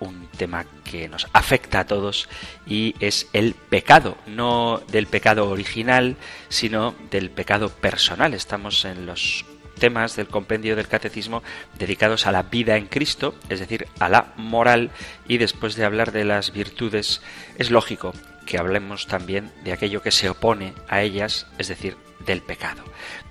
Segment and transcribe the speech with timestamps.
[0.00, 2.28] un tema que nos afecta a todos
[2.66, 6.16] y es el pecado, no del pecado original,
[6.48, 8.34] sino del pecado personal.
[8.34, 9.44] Estamos en los
[9.78, 11.42] temas del compendio del catecismo
[11.78, 14.90] dedicados a la vida en Cristo, es decir, a la moral,
[15.26, 17.22] y después de hablar de las virtudes,
[17.56, 18.12] es lógico
[18.44, 22.82] que hablemos también de aquello que se opone a ellas, es decir, del pecado.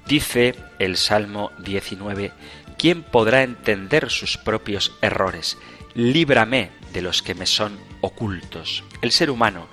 [0.06, 2.32] Dice el Salmo 19,
[2.78, 5.58] ¿quién podrá entender sus propios errores?
[5.98, 8.84] líbrame de los que me son ocultos.
[9.02, 9.68] El ser humano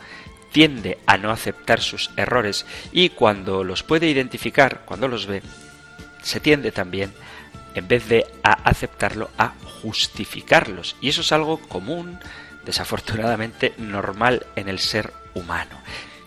[0.52, 5.42] tiende a no aceptar sus errores y cuando los puede identificar, cuando los ve,
[6.22, 7.12] se tiende también,
[7.74, 9.52] en vez de a aceptarlo, a
[9.82, 10.96] justificarlos.
[11.02, 12.18] Y eso es algo común,
[12.64, 15.78] desafortunadamente normal en el ser humano.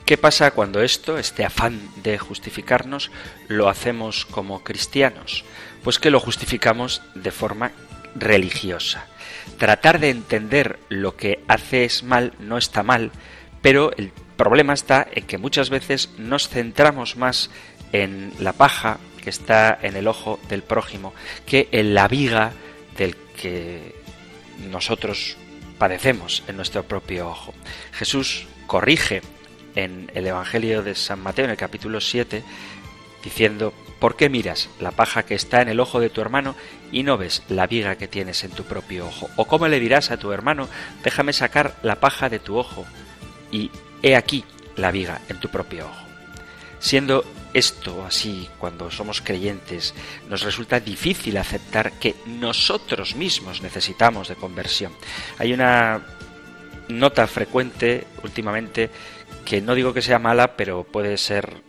[0.05, 3.09] ¿Qué pasa cuando esto, este afán de justificarnos,
[3.47, 5.43] lo hacemos como cristianos?
[5.87, 7.71] Pues que lo justificamos de forma
[8.13, 9.07] religiosa
[9.57, 13.09] tratar de entender lo que haces mal no está mal,
[13.61, 17.51] pero el problema está en que muchas veces nos centramos más
[17.93, 21.13] en la paja que está en el ojo del prójimo
[21.45, 22.51] que en la viga
[22.97, 23.95] del que
[24.69, 25.37] nosotros
[25.77, 27.53] padecemos en nuestro propio ojo.
[27.93, 29.21] Jesús corrige
[29.75, 32.43] en el Evangelio de San Mateo en el capítulo 7
[33.23, 36.55] diciendo ¿Por qué miras la paja que está en el ojo de tu hermano
[36.91, 39.29] y no ves la viga que tienes en tu propio ojo?
[39.35, 40.69] ¿O cómo le dirás a tu hermano,
[41.03, 42.85] déjame sacar la paja de tu ojo
[43.51, 43.71] y
[44.03, 46.05] he aquí la viga en tu propio ojo?
[46.79, 49.95] Siendo esto así, cuando somos creyentes,
[50.29, 54.93] nos resulta difícil aceptar que nosotros mismos necesitamos de conversión.
[55.39, 56.05] Hay una
[56.87, 58.91] nota frecuente últimamente
[59.43, 61.63] que no digo que sea mala, pero puede ser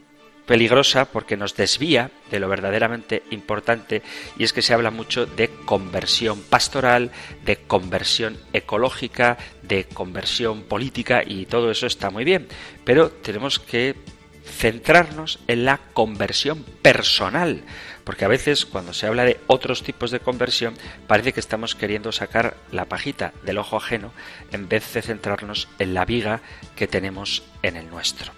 [0.49, 4.03] peligrosa porque nos desvía de lo verdaderamente importante
[4.39, 7.13] y es que se habla mucho de conversión pastoral,
[7.45, 12.49] de conversión ecológica, de conversión política y todo eso está muy bien,
[12.85, 13.95] pero tenemos que
[14.43, 17.63] centrarnos en la conversión personal,
[18.05, 20.75] porque a veces cuando se habla de otros tipos de conversión
[21.07, 24.15] parece que estamos queriendo sacar la pajita del ojo ajeno
[24.51, 26.41] en vez de centrarnos en la viga
[26.75, 28.33] que tenemos en el nuestro.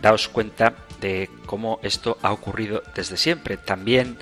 [0.00, 3.58] Daos cuenta de cómo esto ha ocurrido desde siempre.
[3.58, 4.16] También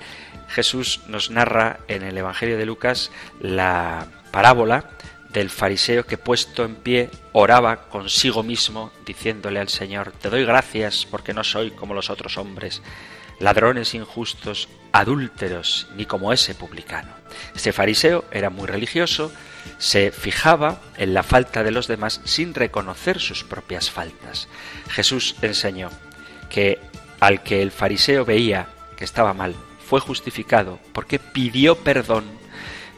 [0.48, 4.91] Jesús nos narra en el Evangelio de Lucas la parábola
[5.32, 11.06] del fariseo que puesto en pie oraba consigo mismo diciéndole al Señor, te doy gracias
[11.08, 12.82] porque no soy como los otros hombres,
[13.38, 17.12] ladrones injustos, adúlteros, ni como ese publicano.
[17.54, 19.30] Este fariseo era muy religioso,
[19.78, 24.48] se fijaba en la falta de los demás sin reconocer sus propias faltas.
[24.88, 25.91] Jesús enseñó,
[26.50, 26.78] que
[27.20, 29.54] al que el fariseo veía que estaba mal,
[29.86, 32.24] fue justificado porque pidió perdón,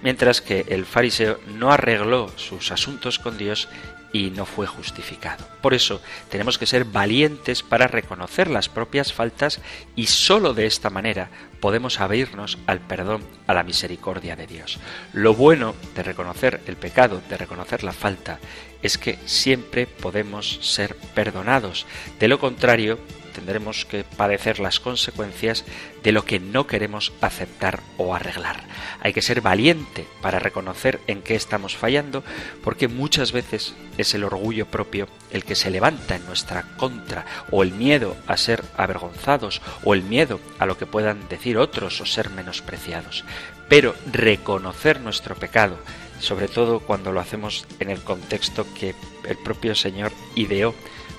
[0.02, 3.68] mientras que el fariseo no arregló sus asuntos con Dios
[4.12, 5.44] y no fue justificado.
[5.60, 9.60] Por eso tenemos que ser valientes para reconocer las propias faltas
[9.96, 14.78] y sólo de esta manera podemos abrirnos al perdón, a la misericordia de Dios.
[15.12, 18.38] Lo bueno de reconocer el pecado, de reconocer la falta,
[18.82, 21.86] es que siempre podemos ser perdonados.
[22.18, 22.98] De lo contrario,
[23.32, 25.64] tendremos que padecer las consecuencias
[26.02, 28.62] de lo que no queremos aceptar o arreglar.
[29.00, 32.22] Hay que ser valiente para reconocer en qué estamos fallando,
[32.62, 37.62] porque muchas veces es el orgullo propio el que se levanta en nuestra contra, o
[37.62, 42.06] el miedo a ser avergonzados, o el miedo a lo que puedan decir otros o
[42.06, 43.24] ser menospreciados.
[43.68, 45.78] Pero reconocer nuestro pecado,
[46.20, 48.94] sobre todo cuando lo hacemos en el contexto que
[49.28, 50.74] el propio Señor ideó,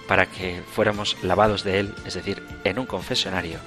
[0.08, 3.60] para que fuéramos lavados de Él, es decir, en un confesionario,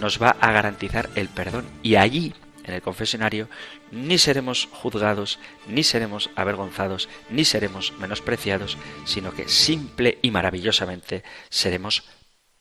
[0.00, 3.48] nos va a garantizar el perdón y allí, en el confesionario,
[3.90, 12.04] ni seremos juzgados, ni seremos avergonzados, ni seremos menospreciados, sino que simple y maravillosamente seremos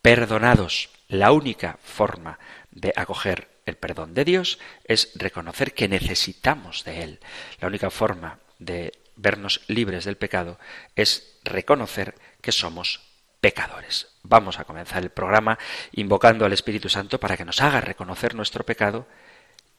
[0.01, 0.89] perdonados.
[1.07, 2.39] La única forma
[2.71, 7.19] de acoger el perdón de Dios es reconocer que necesitamos de Él.
[7.61, 10.59] La única forma de vernos libres del pecado
[10.95, 13.12] es reconocer que somos
[13.43, 14.07] pecadores.
[14.23, 15.59] Vamos a comenzar el programa
[15.91, 19.05] invocando al Espíritu Santo para que nos haga reconocer nuestro pecado,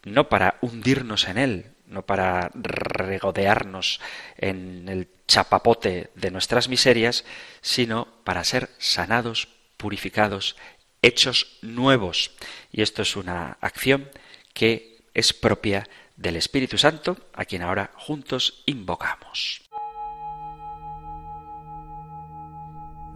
[0.03, 4.03] no para hundirnos en él, no para regodearnos
[4.37, 7.25] en el chapapote de nuestras miserias,
[7.63, 10.57] sino para ser sanados, purificados,
[11.01, 12.33] hechos nuevos.
[12.71, 14.11] Y esto es una acción
[14.53, 19.64] que es propia del Espíritu Santo, a quien ahora juntos invocamos.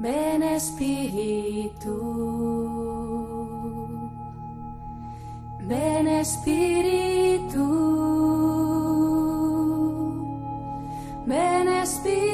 [0.00, 1.90] Ven Espíritu,
[5.62, 7.66] ven Espíritu,
[11.26, 12.28] ven Espíritu.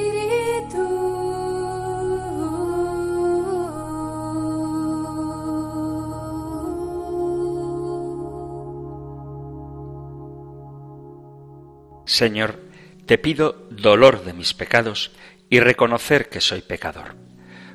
[12.05, 12.61] Señor,
[13.07, 15.13] te pido dolor de mis pecados
[15.49, 17.34] y reconocer que soy pecador.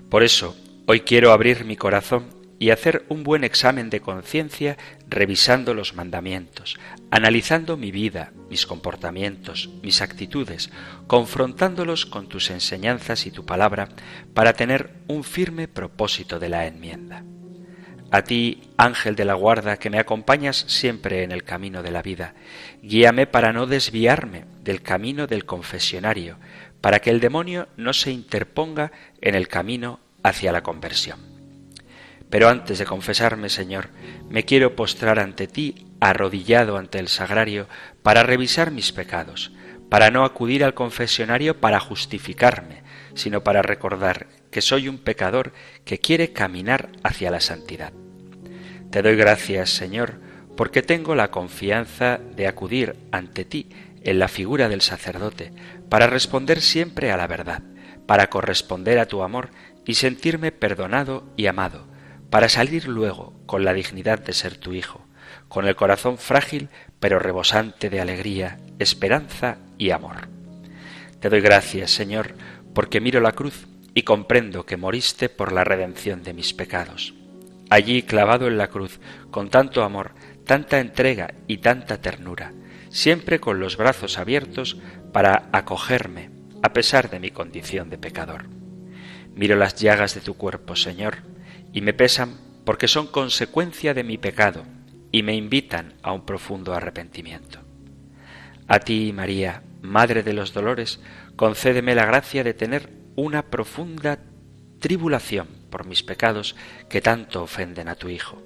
[0.10, 0.56] Por eso,
[0.88, 4.76] hoy quiero abrir mi corazón y hacer un buen examen de conciencia
[5.08, 6.80] revisando los mandamientos,
[7.12, 10.72] analizando mi vida, mis comportamientos, mis actitudes,
[11.06, 13.90] confrontándolos con tus enseñanzas y tu palabra
[14.34, 17.24] para tener un firme propósito de la enmienda.
[18.12, 22.02] A ti, ángel de la guarda, que me acompañas siempre en el camino de la
[22.02, 22.34] vida,
[22.82, 26.38] guíame para no desviarme del camino del confesionario,
[26.82, 28.92] para que el demonio no se interponga
[29.22, 31.20] en el camino hacia la conversión.
[32.30, 33.90] Pero antes de confesarme, Señor,
[34.30, 37.68] me quiero postrar ante ti, arrodillado ante el sagrario,
[38.04, 39.52] para revisar mis pecados,
[39.90, 42.84] para no acudir al confesionario para justificarme,
[43.16, 45.54] sino para recordar que soy un pecador
[45.86, 47.94] que quiere caminar hacia la santidad.
[48.92, 50.20] Te doy gracias, Señor,
[50.56, 53.70] porque tengo la confianza de acudir ante ti
[54.04, 55.52] en la figura del sacerdote,
[55.90, 57.64] para responder siempre a la verdad,
[58.06, 59.50] para corresponder a tu amor
[59.86, 61.88] y sentirme perdonado y amado,
[62.30, 65.06] para salir luego con la dignidad de ser tu hijo,
[65.48, 66.70] con el corazón frágil
[67.00, 70.28] pero rebosante de alegría, esperanza y amor.
[71.20, 72.36] Te doy gracias, Señor,
[72.74, 77.14] porque miro la cruz y comprendo que moriste por la redención de mis pecados.
[77.70, 79.00] Allí, clavado en la cruz,
[79.32, 80.12] con tanto amor,
[80.46, 82.54] tanta entrega y tanta ternura,
[82.90, 84.78] siempre con los brazos abiertos
[85.12, 86.30] para acogerme,
[86.62, 88.46] a pesar de mi condición de pecador.
[89.36, 91.18] Miro las llagas de tu cuerpo, Señor,
[91.74, 94.64] y me pesan porque son consecuencia de mi pecado
[95.12, 97.60] y me invitan a un profundo arrepentimiento.
[98.68, 101.00] A ti, María, Madre de los Dolores,
[101.36, 104.20] concédeme la gracia de tener una profunda
[104.80, 106.56] tribulación por mis pecados
[106.90, 108.42] que tanto ofenden a tu Hijo.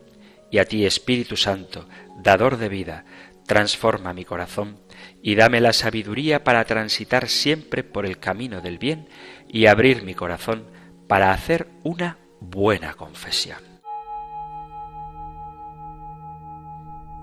[0.52, 1.88] Y a ti, Espíritu Santo,
[2.22, 3.06] dador de vida,
[3.48, 4.78] transforma mi corazón
[5.22, 9.08] y dame la sabiduría para transitar siempre por el camino del bien
[9.48, 10.66] y abrir mi corazón
[11.08, 13.74] para hacer una buena confesión.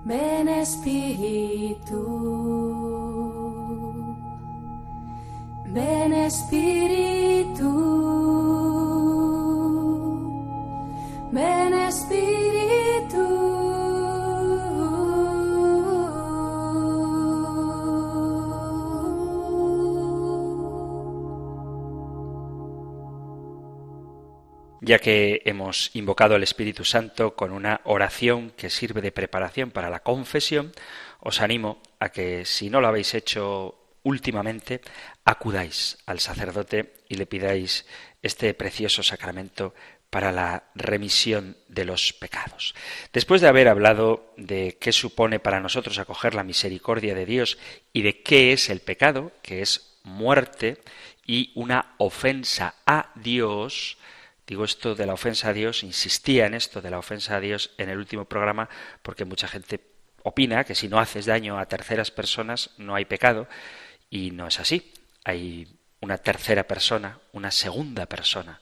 [0.03, 2.01] Ven Espíritu,
[5.67, 7.69] ven Espíritu,
[11.31, 13.70] ven Espíritu.
[24.81, 29.89] Ya que hemos invocado al Espíritu Santo con una oración que sirve de preparación para
[29.89, 30.71] la confesión,
[31.19, 34.81] os animo a que si no lo habéis hecho últimamente,
[35.23, 37.85] acudáis al sacerdote y le pidáis
[38.23, 39.75] este precioso sacramento
[40.09, 42.75] para la remisión de los pecados.
[43.13, 47.57] Después de haber hablado de qué supone para nosotros acoger la misericordia de Dios
[47.93, 50.79] y de qué es el pecado, que es muerte
[51.25, 53.97] y una ofensa a Dios,
[54.51, 57.71] Digo esto de la ofensa a Dios, insistía en esto de la ofensa a Dios
[57.77, 58.67] en el último programa
[59.01, 59.79] porque mucha gente
[60.23, 63.47] opina que si no haces daño a terceras personas no hay pecado
[64.09, 64.91] y no es así.
[65.23, 68.59] Hay una tercera persona, una segunda persona,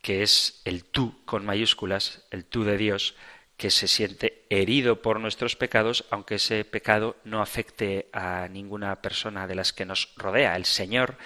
[0.00, 3.14] que es el tú con mayúsculas, el tú de Dios,
[3.58, 9.46] que se siente herido por nuestros pecados, aunque ese pecado no afecte a ninguna persona
[9.46, 10.56] de las que nos rodea.
[10.56, 11.18] El Señor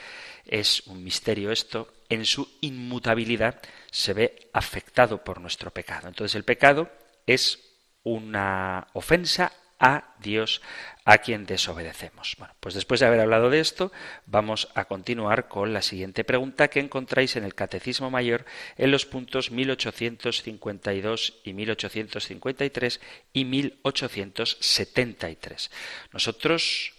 [0.45, 6.09] es un misterio esto, en su inmutabilidad se ve afectado por nuestro pecado.
[6.09, 6.91] Entonces el pecado
[7.27, 7.59] es
[8.03, 10.61] una ofensa a Dios
[11.07, 12.37] a quien desobedecemos.
[12.39, 13.93] Bueno, pues después de haber hablado de esto,
[14.27, 18.45] vamos a continuar con la siguiente pregunta que encontráis en el Catecismo Mayor
[18.77, 23.01] en los puntos 1852 y 1853
[23.33, 25.71] y 1873.
[26.13, 26.93] Nosotros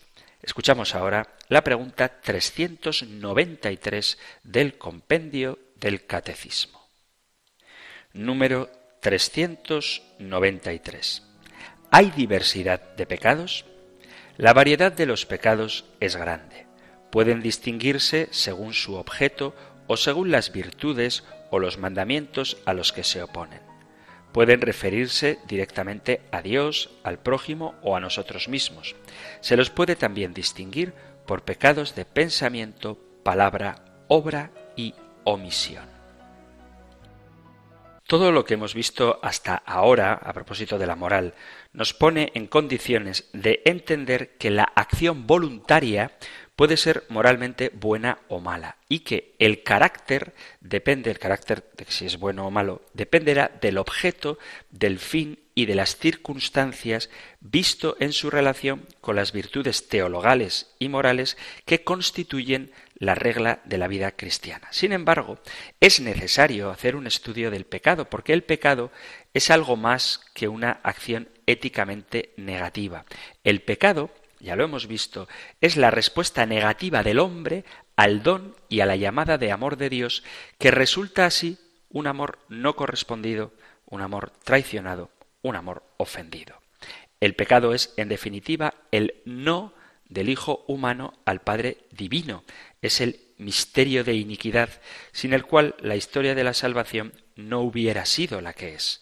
[0.43, 6.83] escuchamos ahora la pregunta 393 del compendio del Catecismo.
[8.13, 8.69] Número
[9.01, 11.23] 393.
[11.89, 13.65] ¿Hay diversidad de pecados?
[14.37, 16.67] La variedad de los pecados es grande.
[17.11, 19.55] Pueden distinguirse según su objeto
[19.87, 23.62] o según las virtudes o los mandamientos a los que se oponen.
[24.33, 28.95] Pueden referirse directamente a Dios, al prójimo o a nosotros mismos.
[29.41, 30.93] Se los puede también distinguir
[31.27, 35.93] por pecados de pensamiento, palabra, obra y omisión.
[38.07, 41.35] Todo lo que hemos visto hasta ahora, a propósito de la moral,
[41.71, 46.11] nos pone en condiciones de entender que la acción voluntaria
[46.55, 52.05] puede ser moralmente buena o mala y que el carácter depende, el carácter de si
[52.05, 54.37] es bueno o malo, dependerá del objeto,
[54.69, 60.89] del fin y de las circunstancias visto en su relación con las virtudes teologales y
[60.89, 64.67] morales que constituyen la regla de la vida cristiana.
[64.71, 65.39] Sin embargo,
[65.79, 68.91] es necesario hacer un estudio del pecado, porque el pecado
[69.33, 73.05] es algo más que una acción éticamente negativa.
[73.43, 74.11] El pecado,
[74.43, 75.27] ya lo hemos visto,
[75.61, 77.63] es la respuesta negativa del hombre
[77.95, 80.23] al don y a la llamada de amor de Dios,
[80.59, 81.57] que resulta así
[81.89, 83.53] un amor no correspondido,
[83.85, 85.09] un amor traicionado,
[85.41, 86.61] un amor ofendido.
[87.21, 89.73] El pecado es, en definitiva, el no
[90.09, 92.43] del Hijo humano al Padre divino.
[92.81, 94.69] Es el misterio de iniquidad
[95.13, 99.01] sin el cual la historia de la salvación no hubiera sido la que es.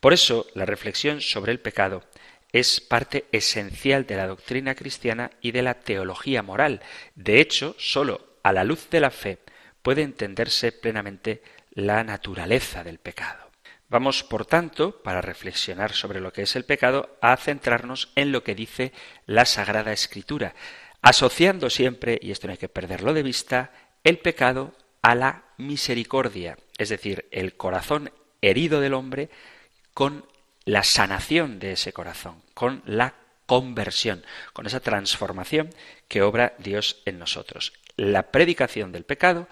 [0.00, 2.04] Por eso la reflexión sobre el pecado
[2.52, 6.80] es parte esencial de la doctrina cristiana y de la teología moral.
[7.14, 9.38] De hecho, sólo a la luz de la fe
[9.82, 13.50] puede entenderse plenamente la naturaleza del pecado.
[13.88, 18.42] Vamos, por tanto, para reflexionar sobre lo que es el pecado, a centrarnos en lo
[18.42, 18.92] que dice
[19.26, 20.54] la Sagrada Escritura,
[21.02, 23.70] asociando siempre, y esto no hay que perderlo de vista,
[24.04, 29.28] el pecado a la misericordia, es decir, el corazón herido del hombre
[29.92, 30.24] con
[30.64, 33.14] la sanación de ese corazón, con la
[33.46, 35.70] conversión, con esa transformación
[36.08, 37.72] que obra Dios en nosotros.
[37.96, 39.48] La predicación del pecado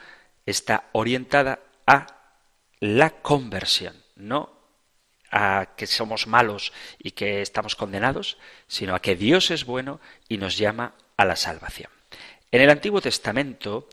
[0.47, 2.07] está orientada a
[2.81, 4.59] la conversión, no
[5.31, 10.39] a que somos malos y que estamos condenados, sino a que Dios es bueno y
[10.39, 11.91] nos llama a la salvación.
[12.51, 13.89] En el Antiguo Testamento,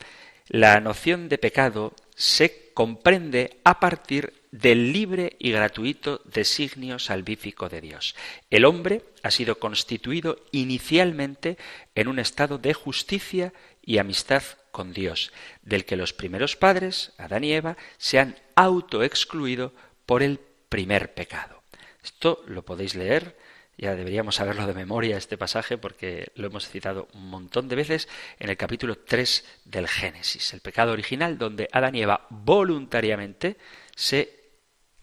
[0.47, 7.81] la noción de pecado se comprende a partir del libre y gratuito designio salvífico de
[7.81, 8.13] Dios.
[8.51, 11.57] El hombre ha sido constituido inicialmente
[11.95, 15.31] en un estado de justicia y amistad con Dios,
[15.63, 19.73] del que los primeros padres, Adán y Eva, se han autoexcluido
[20.05, 21.63] por el primer pecado.
[22.03, 23.39] Esto lo podéis leer
[23.77, 28.07] ya deberíamos saberlo de memoria este pasaje porque lo hemos citado un montón de veces
[28.39, 33.57] en el capítulo 3 del Génesis, el pecado original donde Adán y Eva voluntariamente
[33.95, 34.37] se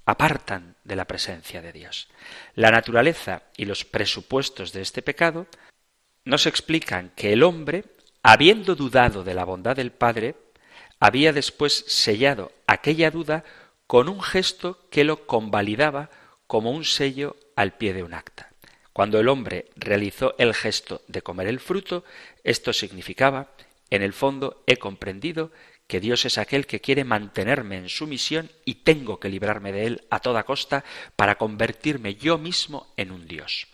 [0.07, 2.09] apartan de la presencia de Dios.
[2.54, 5.47] La naturaleza y los presupuestos de este pecado
[6.25, 7.85] nos explican que el hombre,
[8.23, 10.35] habiendo dudado de la bondad del Padre,
[10.99, 13.45] había después sellado aquella duda
[13.87, 16.11] con un gesto que lo convalidaba
[16.47, 18.53] como un sello al pie de un acta.
[18.95, 22.05] Cuando el hombre realizó el gesto de comer el fruto,
[22.45, 23.49] esto significaba,
[23.91, 25.51] en el fondo he comprendido
[25.89, 29.87] que Dios es aquel que quiere mantenerme en su misión y tengo que librarme de
[29.87, 30.85] él a toda costa
[31.17, 33.67] para convertirme yo mismo en un Dios.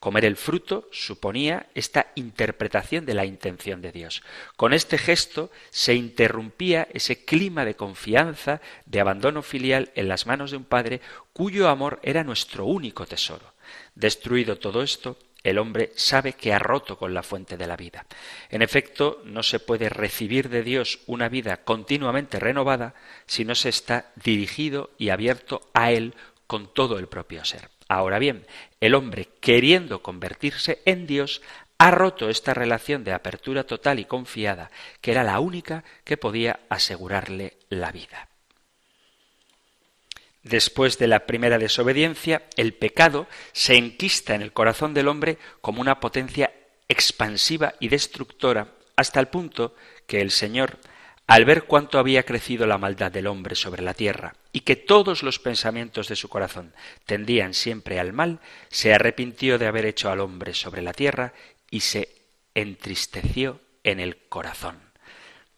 [0.00, 4.22] Comer el fruto suponía esta interpretación de la intención de Dios.
[4.56, 10.50] Con este gesto se interrumpía ese clima de confianza, de abandono filial en las manos
[10.50, 11.02] de un Padre
[11.34, 13.51] cuyo amor era nuestro único tesoro.
[13.94, 18.06] Destruido todo esto, el hombre sabe que ha roto con la fuente de la vida.
[18.48, 22.94] En efecto, no se puede recibir de Dios una vida continuamente renovada
[23.26, 26.14] si no se está dirigido y abierto a Él
[26.46, 27.70] con todo el propio ser.
[27.88, 28.46] Ahora bien,
[28.80, 31.42] el hombre, queriendo convertirse en Dios,
[31.78, 34.70] ha roto esta relación de apertura total y confiada,
[35.00, 38.28] que era la única que podía asegurarle la vida.
[40.42, 45.80] Después de la primera desobediencia, el pecado se enquista en el corazón del hombre como
[45.80, 46.52] una potencia
[46.88, 49.74] expansiva y destructora, hasta el punto
[50.06, 50.78] que el Señor
[51.26, 55.22] al ver cuánto había crecido la maldad del hombre sobre la tierra y que todos
[55.22, 56.74] los pensamientos de su corazón
[57.06, 61.32] tendían siempre al mal, se arrepintió de haber hecho al hombre sobre la tierra
[61.70, 62.08] y se
[62.54, 64.78] entristeció en el corazón.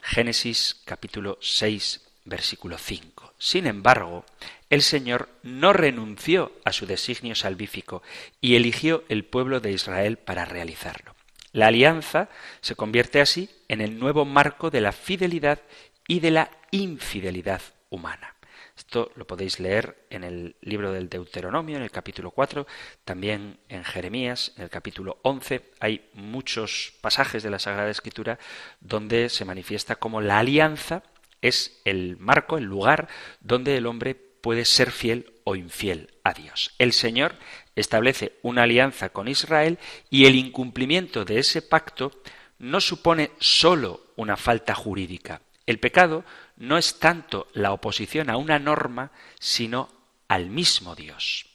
[0.01, 3.35] Génesis capítulo 6 versículo 5.
[3.39, 4.25] Sin embargo,
[4.71, 8.03] el Señor no renunció a su designio salvífico
[8.41, 11.15] y eligió el pueblo de Israel para realizarlo.
[11.53, 12.29] La alianza
[12.61, 15.61] se convierte así en el nuevo marco de la fidelidad
[16.09, 18.35] y de la infidelidad humana.
[18.77, 22.67] Esto lo podéis leer en el libro del Deuteronomio, en el capítulo 4,
[23.05, 25.63] también en Jeremías, en el capítulo 11.
[25.79, 28.39] Hay muchos pasajes de la Sagrada Escritura
[28.81, 31.05] donde se manifiesta como la alianza
[31.45, 33.07] es el marco, el lugar
[33.41, 36.75] donde el hombre puede ser fiel o infiel a Dios.
[36.79, 37.37] El Señor
[37.77, 42.13] establece una alianza con Israel y el incumplimiento de ese pacto
[42.59, 45.43] no supone sólo una falta jurídica.
[45.67, 46.25] El pecado
[46.57, 49.91] no es tanto la oposición a una norma, sino
[50.29, 51.47] al mismo Dios.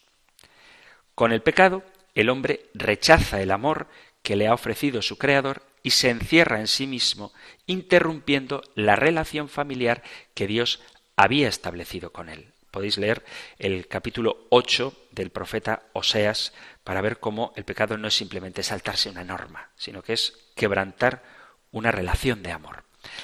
[1.16, 3.88] Con el pecado, el hombre rechaza el amor
[4.22, 7.34] que le ha ofrecido su Creador y se encierra en sí mismo,
[7.66, 10.04] interrumpiendo la relación familiar
[10.36, 10.82] que Dios
[11.16, 13.26] había establecido con él podéis leer
[13.58, 16.54] el capítulo 8 del profeta Oseas
[16.84, 21.24] para ver cómo el pecado no es simplemente saltarse una norma, sino que es quebrantar
[21.72, 22.84] una relación de amor.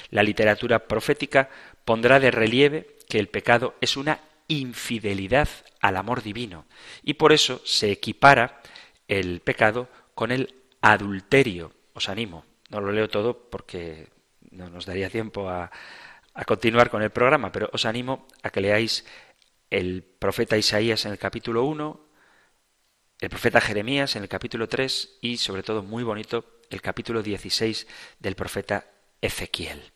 [0.10, 1.51] La literatura profética
[1.86, 5.50] pondrá de relieve que el pecado es una infidelidad
[5.81, 6.65] al amor divino
[7.03, 8.60] y por eso se equipara
[9.07, 11.72] el pecado con el adulterio.
[11.93, 14.10] Os animo, no lo leo todo porque
[14.51, 15.72] no nos daría tiempo a,
[16.34, 19.05] a continuar con el programa, pero os animo a que leáis
[19.69, 22.05] el profeta Isaías en el capítulo 1,
[23.22, 27.88] el profeta Jeremías en el capítulo 3 y sobre todo muy bonito el capítulo 16
[28.19, 28.86] del profeta
[29.22, 29.91] Ezequiel.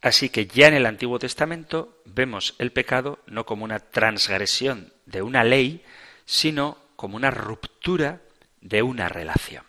[0.00, 5.22] Así que ya en el Antiguo Testamento vemos el pecado no como una transgresión de
[5.22, 5.84] una ley,
[6.24, 8.20] sino como una ruptura
[8.60, 9.64] de una relación.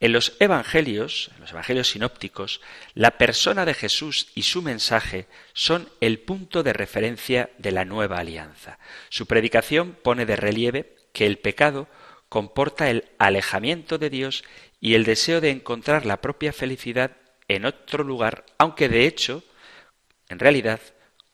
[0.00, 2.60] En los evangelios, en los evangelios sinópticos,
[2.94, 8.18] la persona de Jesús y su mensaje son el punto de referencia de la nueva
[8.18, 8.78] alianza.
[9.08, 11.88] Su predicación pone de relieve que el pecado
[12.28, 14.44] comporta el alejamiento de Dios
[14.80, 17.16] y el deseo de encontrar la propia felicidad
[17.48, 19.42] en otro lugar, aunque de hecho,
[20.28, 20.80] en realidad,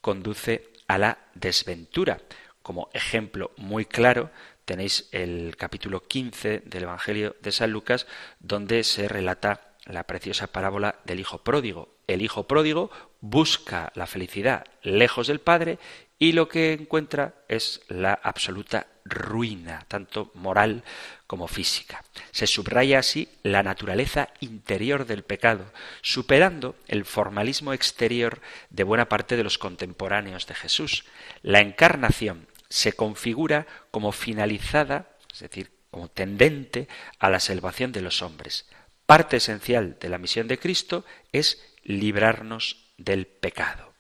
[0.00, 2.20] conduce a la desventura.
[2.62, 4.30] Como ejemplo muy claro
[4.64, 8.06] tenéis el capítulo 15 del Evangelio de San Lucas,
[8.40, 11.94] donde se relata la preciosa parábola del Hijo Pródigo.
[12.06, 15.78] El Hijo Pródigo busca la felicidad lejos del Padre
[16.18, 20.82] y lo que encuentra es la absoluta ruina, tanto moral
[21.26, 22.02] como física.
[22.30, 25.64] Se subraya así la naturaleza interior del pecado,
[26.00, 31.04] superando el formalismo exterior de buena parte de los contemporáneos de Jesús.
[31.42, 36.88] La encarnación se configura como finalizada, es decir, como tendente
[37.20, 38.66] a la salvación de los hombres.
[39.06, 43.92] Parte esencial de la misión de Cristo es librarnos del pecado.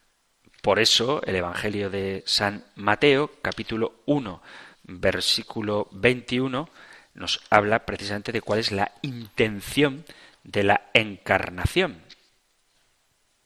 [0.60, 4.42] Por eso el Evangelio de San Mateo, capítulo 1,
[4.82, 6.68] versículo 21,
[7.14, 10.04] nos habla precisamente de cuál es la intención
[10.42, 12.02] de la encarnación.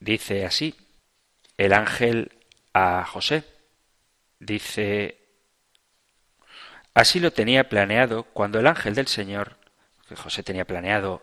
[0.01, 0.75] Dice así
[1.59, 2.33] el ángel
[2.73, 3.45] a José,
[4.41, 5.18] dice
[6.99, 9.57] Así lo tenía planeado cuando el ángel del Señor,
[10.09, 11.23] que José tenía planeado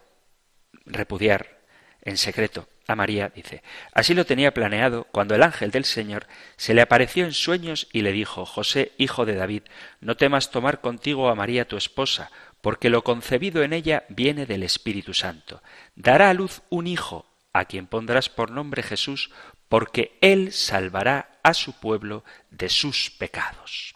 [0.86, 1.60] repudiar
[2.02, 3.62] en secreto a María, dice,
[3.92, 8.04] así lo tenía planeado cuando el ángel del Señor se le apareció en sueños y
[8.04, 9.64] le dijo, José, hijo de David,
[10.00, 14.64] no temas tomar contigo a María tu esposa, porque lo concebido en ella viene del
[14.64, 15.62] Espíritu Santo.
[15.96, 19.30] Dará a luz un hijo, a quien pondrás por nombre Jesús,
[19.68, 23.94] porque él salvará a su pueblo de sus pecados.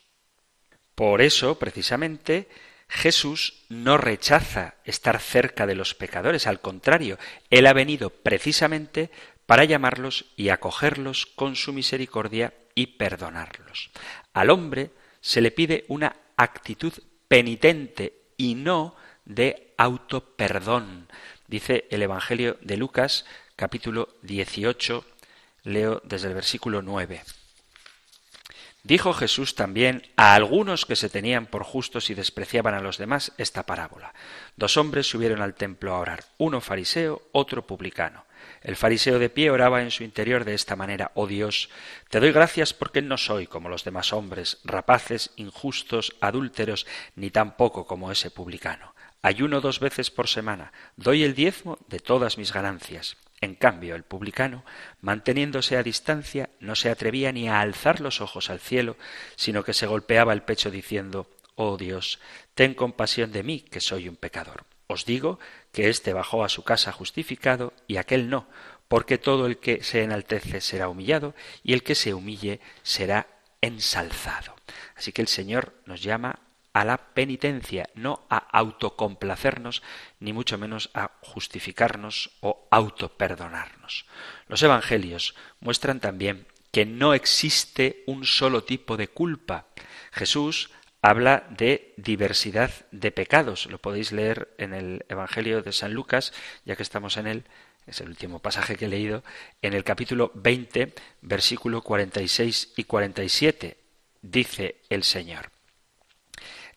[1.00, 2.50] Por eso, precisamente,
[2.90, 7.18] Jesús no rechaza estar cerca de los pecadores, al contrario,
[7.50, 9.10] Él ha venido precisamente
[9.46, 13.92] para llamarlos y acogerlos con su misericordia y perdonarlos.
[14.34, 16.92] Al hombre se le pide una actitud
[17.30, 21.08] penitente y no de autoperdón.
[21.48, 23.24] Dice el Evangelio de Lucas,
[23.56, 25.06] capítulo 18,
[25.64, 27.22] leo desde el versículo 9.
[28.90, 33.34] Dijo Jesús también a algunos que se tenían por justos y despreciaban a los demás
[33.38, 34.16] esta parábola.
[34.56, 38.26] Dos hombres subieron al templo a orar, uno fariseo, otro publicano.
[38.64, 41.70] El fariseo de pie oraba en su interior de esta manera, Oh Dios,
[42.10, 47.86] te doy gracias porque no soy como los demás hombres, rapaces, injustos, adúlteros, ni tampoco
[47.86, 48.96] como ese publicano.
[49.22, 53.18] Ayuno dos veces por semana, doy el diezmo de todas mis ganancias.
[53.42, 54.66] En cambio, el publicano,
[55.02, 58.98] manteniéndose a distancia, no se atrevía ni a alzar los ojos al cielo,
[59.36, 62.20] sino que se golpeaba el pecho diciendo Oh Dios,
[62.54, 64.66] ten compasión de mí, que soy un pecador.
[64.88, 65.40] Os digo
[65.72, 68.48] que éste bajó a su casa justificado y aquel no,
[68.88, 73.28] porque todo el que se enaltece será humillado y el que se humille será
[73.62, 74.56] ensalzado.
[74.96, 76.40] Así que el Señor nos llama
[76.80, 79.84] a la penitencia, no a autocomplacernos,
[80.22, 84.06] ni mucho menos a justificarnos o autoperdonarnos.
[84.48, 89.66] Los Evangelios muestran también que no existe un solo tipo de culpa.
[90.14, 90.70] Jesús
[91.02, 93.66] habla de diversidad de pecados.
[93.66, 96.32] Lo podéis leer en el Evangelio de San Lucas,
[96.64, 97.44] ya que estamos en él,
[97.88, 99.22] es el último pasaje que he leído,
[99.62, 103.76] en el capítulo 20, versículo 46 y 47,
[104.22, 105.59] dice el Señor.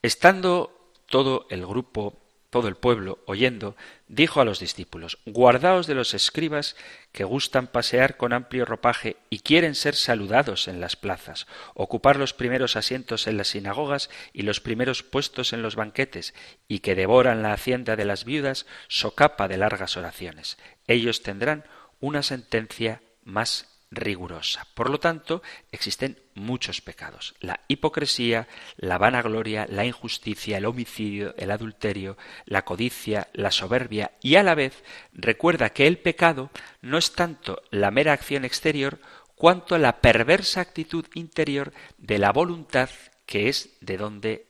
[0.03, 2.19] Estando todo el grupo,
[2.51, 3.77] todo el pueblo oyendo,
[4.09, 6.77] dijo a los discípulos, Guardaos de los escribas
[7.13, 12.35] que gustan pasear con amplio ropaje y quieren ser saludados en las plazas, ocupar los
[12.35, 16.35] primeros asientos en las sinagogas y los primeros puestos en los banquetes,
[16.67, 20.59] y que devoran la hacienda de las viudas, socapa de largas oraciones.
[20.89, 21.65] Ellos tendrán
[22.01, 24.67] una sentencia más rigurosa.
[24.75, 27.35] Por lo tanto, existen muchos pecados.
[27.41, 34.37] La hipocresía, la vanagloria, la injusticia, el homicidio, el adulterio, la codicia, la soberbia y
[34.37, 36.51] a la vez recuerda que el pecado
[36.81, 38.99] no es tanto la mera acción exterior
[39.35, 42.89] cuanto la perversa actitud interior de la voluntad
[43.27, 44.47] que es de donde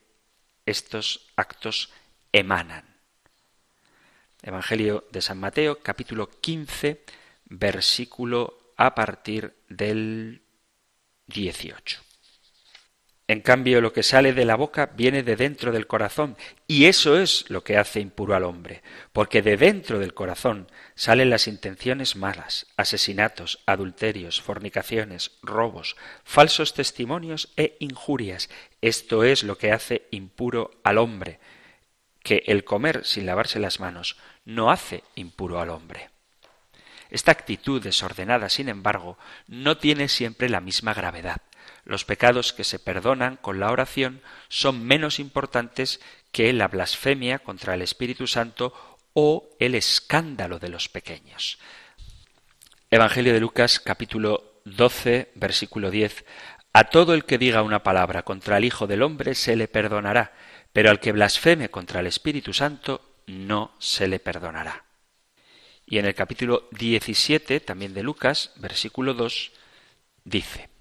[0.66, 1.90] estos actos
[2.32, 2.84] emanan.
[4.42, 7.04] Evangelio de San Mateo, capítulo 15,
[7.44, 10.42] versículo a partir del
[11.28, 12.00] 18.
[13.28, 17.16] En cambio, lo que sale de la boca viene de dentro del corazón, y eso
[17.16, 22.16] es lo que hace impuro al hombre, porque de dentro del corazón salen las intenciones
[22.16, 28.50] malas, asesinatos, adulterios, fornicaciones, robos, falsos testimonios e injurias.
[28.80, 31.38] Esto es lo que hace impuro al hombre,
[32.24, 36.11] que el comer sin lavarse las manos no hace impuro al hombre.
[37.12, 41.42] Esta actitud desordenada, sin embargo, no tiene siempre la misma gravedad.
[41.84, 46.00] Los pecados que se perdonan con la oración son menos importantes
[46.32, 48.72] que la blasfemia contra el Espíritu Santo
[49.12, 51.58] o el escándalo de los pequeños.
[52.90, 56.24] Evangelio de Lucas capítulo 12 versículo 10
[56.72, 60.32] A todo el que diga una palabra contra el Hijo del Hombre se le perdonará,
[60.72, 64.81] pero al que blasfeme contra el Espíritu Santo no se le perdonará.
[65.86, 69.52] Y en el capítulo 17, también de Lucas, versículo 2,
[70.24, 70.72] dice,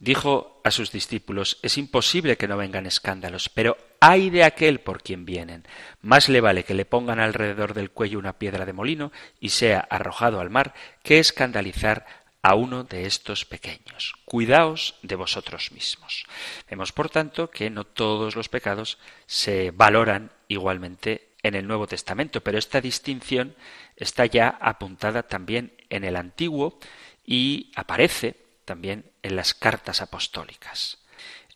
[0.00, 5.02] Dijo a sus discípulos, es imposible que no vengan escándalos, pero hay de aquel por
[5.02, 5.66] quien vienen.
[6.00, 9.80] Más le vale que le pongan alrededor del cuello una piedra de molino y sea
[9.80, 12.06] arrojado al mar que escandalizar
[12.40, 14.14] a uno de estos pequeños.
[14.24, 16.24] Cuidaos de vosotros mismos.
[16.70, 22.42] Vemos, por tanto, que no todos los pecados se valoran igualmente en el Nuevo Testamento,
[22.42, 23.54] pero esta distinción
[23.96, 26.78] está ya apuntada también en el Antiguo
[27.24, 30.98] y aparece también en las cartas apostólicas.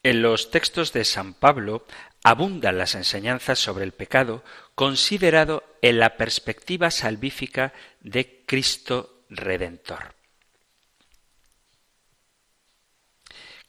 [0.02, 1.86] En los textos de San Pablo
[2.22, 4.44] abundan las enseñanzas sobre el pecado
[4.74, 10.14] considerado en la perspectiva salvífica de Cristo Redentor.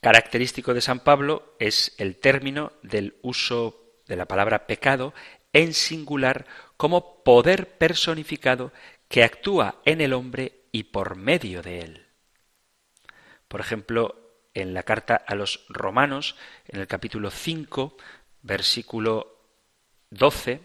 [0.02, 5.14] Característico de San Pablo es el término del uso de la palabra pecado
[5.56, 8.74] en singular como poder personificado
[9.08, 12.06] que actúa en el hombre y por medio de él.
[13.48, 16.36] Por ejemplo, en la carta a los romanos,
[16.68, 17.96] en el capítulo 5,
[18.42, 19.40] versículo
[20.10, 20.60] 12,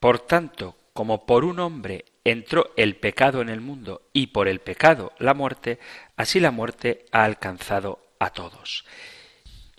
[0.00, 4.60] por tanto, como por un hombre entró el pecado en el mundo y por el
[4.60, 5.78] pecado la muerte,
[6.16, 8.86] así la muerte ha alcanzado a todos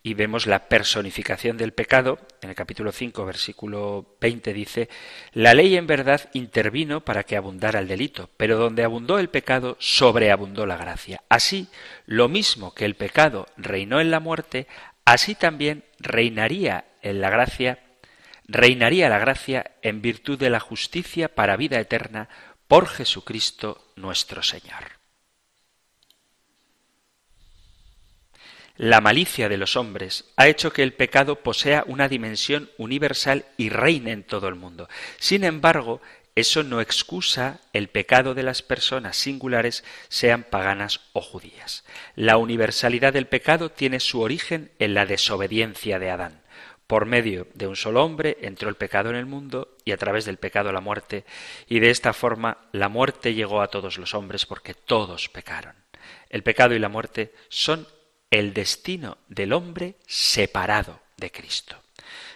[0.03, 2.19] y vemos la personificación del pecado.
[2.41, 4.89] En el capítulo 5, versículo 20 dice,
[5.33, 9.77] La ley en verdad intervino para que abundara el delito, pero donde abundó el pecado,
[9.79, 11.23] sobreabundó la gracia.
[11.29, 11.67] Así,
[12.05, 14.67] lo mismo que el pecado reinó en la muerte,
[15.05, 17.79] así también reinaría en la gracia,
[18.47, 22.29] reinaría la gracia en virtud de la justicia para vida eterna
[22.67, 24.98] por Jesucristo nuestro Señor.
[28.79, 33.67] La malicia de los hombres ha hecho que el pecado posea una dimensión universal y
[33.67, 34.87] reine en todo el mundo.
[35.17, 35.99] Sin embargo,
[36.33, 41.83] eso no excusa el pecado de las personas singulares, sean paganas o judías.
[42.15, 46.41] La universalidad del pecado tiene su origen en la desobediencia de Adán.
[46.87, 50.23] Por medio de un solo hombre entró el pecado en el mundo y a través
[50.23, 51.25] del pecado la muerte,
[51.67, 55.75] y de esta forma la muerte llegó a todos los hombres porque todos pecaron.
[56.29, 57.85] El pecado y la muerte son
[58.31, 61.77] el destino del hombre separado de Cristo.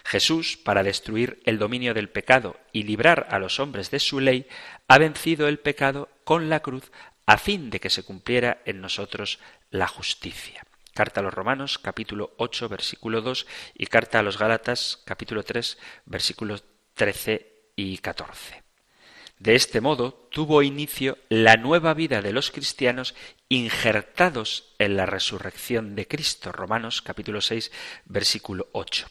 [0.04, 4.46] Jesús, para destruir el dominio del pecado y librar a los hombres de su ley,
[4.86, 6.90] ha vencido el pecado con la cruz
[7.26, 9.38] a fin de que se cumpliera en nosotros
[9.70, 10.64] la justicia.
[10.92, 15.78] Carta a los Romanos, capítulo 8, versículo 2, y carta a los Gálatas, capítulo 3,
[16.04, 18.63] versículos 13 y 14.
[19.44, 23.14] De este modo tuvo inicio la nueva vida de los cristianos
[23.50, 26.50] injertados en la resurrección de Cristo.
[26.50, 27.70] Romanos capítulo 6
[28.06, 29.06] versículo 8.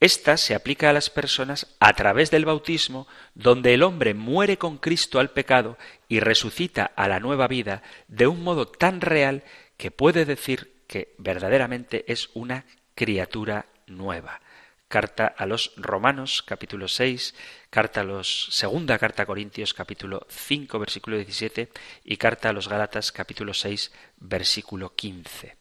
[0.00, 4.78] Esta se aplica a las personas a través del bautismo, donde el hombre muere con
[4.78, 9.44] Cristo al pecado y resucita a la nueva vida de un modo tan real
[9.76, 14.40] que puede decir que verdaderamente es una criatura nueva.
[14.88, 17.34] Carta a los Romanos, capítulo 6,
[17.76, 21.68] carta a los segunda carta a Corintios, capítulo 5, versículo 17
[22.04, 25.56] y carta a los Gálatas, capítulo 6, versículo 15.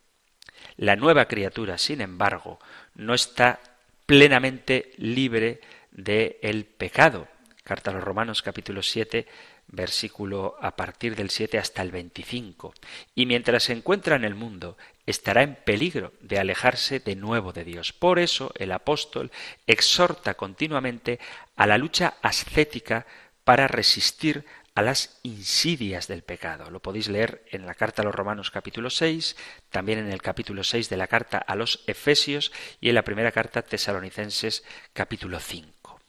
[0.78, 2.58] La nueva criatura, sin embargo,
[2.94, 3.60] no está
[4.06, 5.60] plenamente libre
[5.92, 7.28] del el pecado.
[7.66, 9.28] Carta a los Romanos, capítulo 7,
[9.68, 12.74] versículo a partir del 7 hasta el 25.
[13.14, 17.64] Y mientras se encuentra en el mundo, estará en peligro de alejarse de nuevo de
[17.64, 17.94] Dios.
[17.94, 19.32] Por eso el apóstol
[19.68, 21.20] exhorta continuamente
[21.56, 23.06] a la lucha ascética
[23.44, 26.70] para resistir a las insidias del pecado.
[26.70, 29.38] Lo podéis leer en la carta a los Romanos capítulo 6,
[29.70, 33.32] también en el capítulo 6 de la carta a los Efesios y en la primera
[33.32, 36.02] carta Tesalonicenses capítulo 5.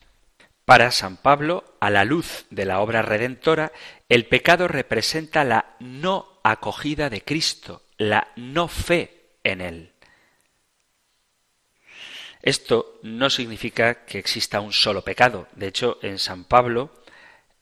[0.64, 3.70] Para San Pablo, a la luz de la obra redentora,
[4.08, 9.92] el pecado representa la no acogida de Cristo, la no fe en Él.
[12.42, 15.48] Esto no significa que exista un solo pecado.
[15.56, 16.92] De hecho, en San Pablo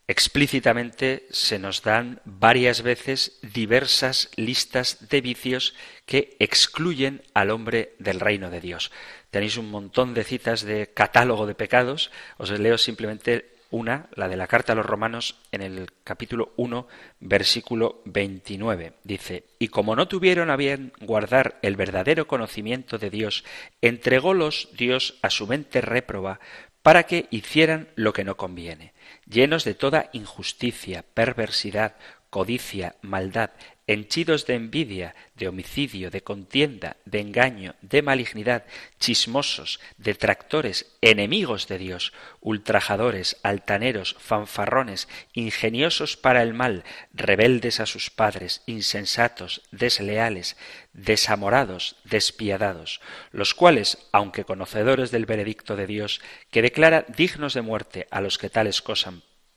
[0.07, 8.21] explícitamente se nos dan varias veces diversas listas de vicios que excluyen al hombre del
[8.21, 8.91] reino de Dios.
[9.31, 12.11] Tenéis un montón de citas de catálogo de pecados.
[12.37, 16.87] Os leo simplemente una, la de la carta a los romanos en el capítulo 1,
[17.19, 18.93] versículo 29.
[19.03, 23.45] Dice, Y como no tuvieron a bien guardar el verdadero conocimiento de Dios,
[23.83, 26.39] entrególos Dios a su mente réproba
[26.83, 28.93] para que hicieran lo que no conviene,
[29.29, 31.97] llenos de toda injusticia, perversidad,
[32.31, 33.51] codicia, maldad,
[33.87, 38.65] henchidos de envidia, de homicidio, de contienda, de engaño, de malignidad,
[38.99, 48.11] chismosos, detractores, enemigos de Dios, ultrajadores, altaneros, fanfarrones, ingeniosos para el mal, rebeldes a sus
[48.11, 50.57] padres, insensatos, desleales,
[50.93, 53.01] desamorados, despiadados,
[53.33, 56.21] los cuales, aunque conocedores del veredicto de Dios,
[56.51, 58.95] que declara dignos de muerte a los que tales cosas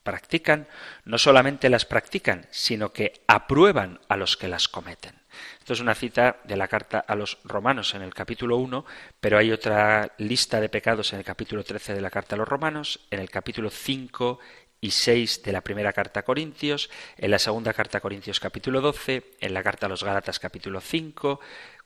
[0.08, 0.68] practican,
[1.04, 5.20] no solamente las practican, sino que aprueban a los que las cometen.
[5.60, 8.86] Esto es una cita de la carta a los romanos en el capítulo 1,
[9.20, 12.48] pero hay otra lista de pecados en el capítulo 13 de la carta a los
[12.48, 14.40] romanos, en el capítulo 5
[14.80, 18.80] y 6 de la primera carta a Corintios, en la segunda carta a Corintios capítulo
[18.80, 21.42] 12, en la carta a los Gálatas capítulo 5,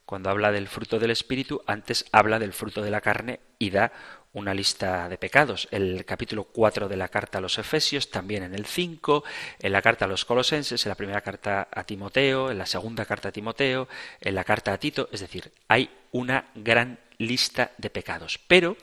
[0.06, 3.92] cuando habla del fruto del Espíritu, antes habla del fruto de la carne y da
[4.34, 5.68] una lista de pecados.
[5.72, 9.24] El capítulo 4 de la carta a los Efesios, también en el 5,
[9.60, 13.06] en la carta a los Colosenses, en la primera carta a Timoteo, en la segunda
[13.06, 13.88] carta a Timoteo,
[14.22, 18.40] en la carta a Tito, es decir, hay una gran lista de pecados.
[18.48, 18.78] Pero,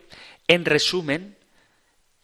[0.47, 1.37] en resumen,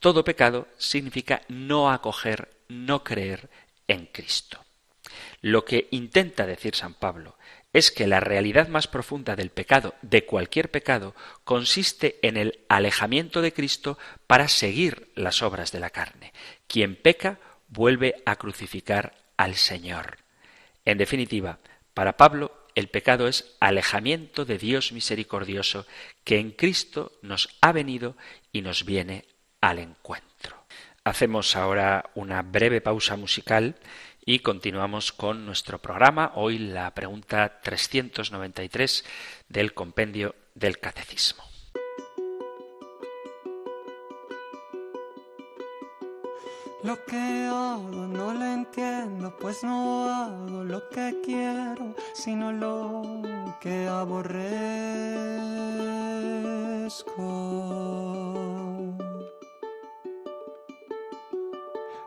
[0.00, 3.48] todo pecado significa no acoger, no creer
[3.88, 4.64] en Cristo.
[5.40, 7.36] Lo que intenta decir San Pablo
[7.74, 13.42] es que la realidad más profunda del pecado, de cualquier pecado, consiste en el alejamiento
[13.42, 16.32] de Cristo para seguir las obras de la carne.
[16.68, 20.18] Quien peca vuelve a crucificar al Señor.
[20.84, 21.58] En definitiva,
[21.94, 25.84] para Pablo, el pecado es alejamiento de Dios misericordioso
[26.22, 28.16] que en Cristo nos ha venido
[28.52, 29.24] y nos viene
[29.60, 30.64] al encuentro.
[31.02, 33.76] Hacemos ahora una breve pausa musical
[34.26, 36.32] y continuamos con nuestro programa.
[36.34, 39.04] Hoy la pregunta 393
[39.48, 41.44] del compendio del Catecismo.
[46.82, 53.22] Lo que hago no lo entiendo, pues no hago lo que quiero, sino lo
[53.60, 54.74] que aborrezco.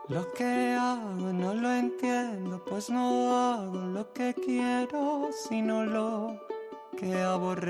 [0.08, 6.40] Lo que hago no lo entiendo, pues no hago lo que quiero, sino lo
[6.96, 7.68] que aborrezco.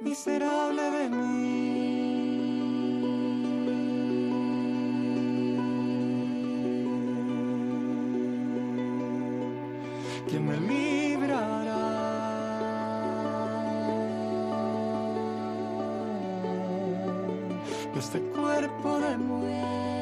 [0.00, 1.56] Miserable de mí.
[10.26, 10.56] Que me
[17.98, 19.95] este cuerpo de muerte.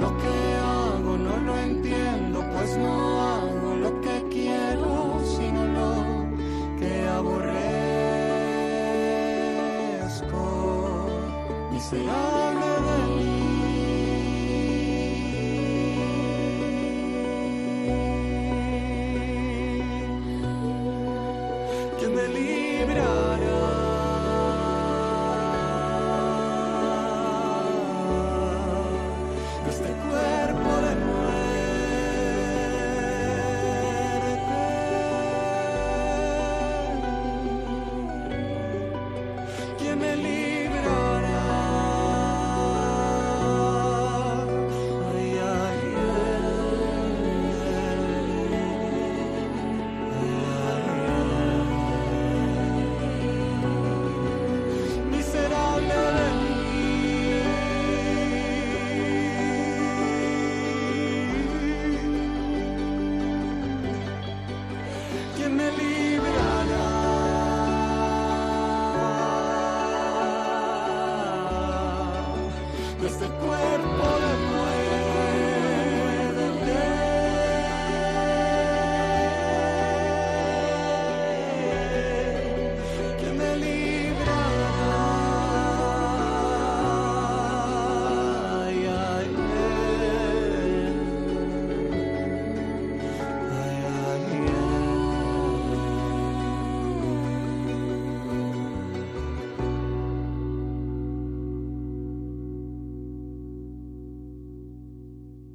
[0.00, 5.92] Lo que hago no lo entiendo, pues no hago lo que quiero, sino lo
[6.78, 7.58] que aborrezco.
[11.72, 13.38] Miserable de mí.
[21.98, 23.27] ¿Quién me librará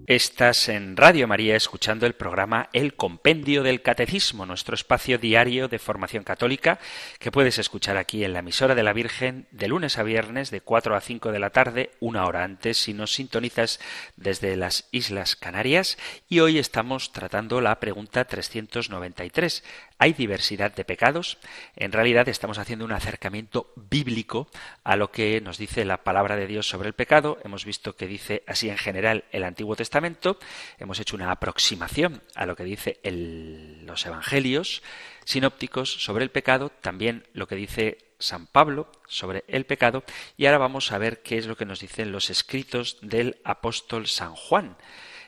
[0.08, 5.80] Estás en Radio María escuchando el programa El Compendio del Catecismo, nuestro espacio diario de
[5.80, 6.78] formación católica
[7.20, 10.60] que puedes escuchar aquí en la emisora de la Virgen de lunes a viernes de
[10.60, 13.80] 4 a 5 de la tarde, una hora antes si nos sintonizas
[14.18, 15.98] desde las Islas Canarias.
[16.28, 19.63] Y hoy estamos tratando la pregunta 393.
[20.04, 21.38] ¿Hay diversidad de pecados?
[21.78, 24.50] En realidad estamos haciendo un acercamiento bíblico
[24.84, 27.38] a lo que nos dice la palabra de Dios sobre el pecado.
[27.46, 30.39] Hemos visto que dice así en general el Antiguo Testamento.
[30.78, 34.84] Hemos hecho una aproximación a lo que dice los Evangelios
[35.24, 40.04] sinópticos sobre el pecado, también lo que dice San Pablo sobre el pecado.
[40.36, 44.08] Y ahora vamos a ver qué es lo que nos dicen los escritos del apóstol
[44.08, 44.76] San Juan.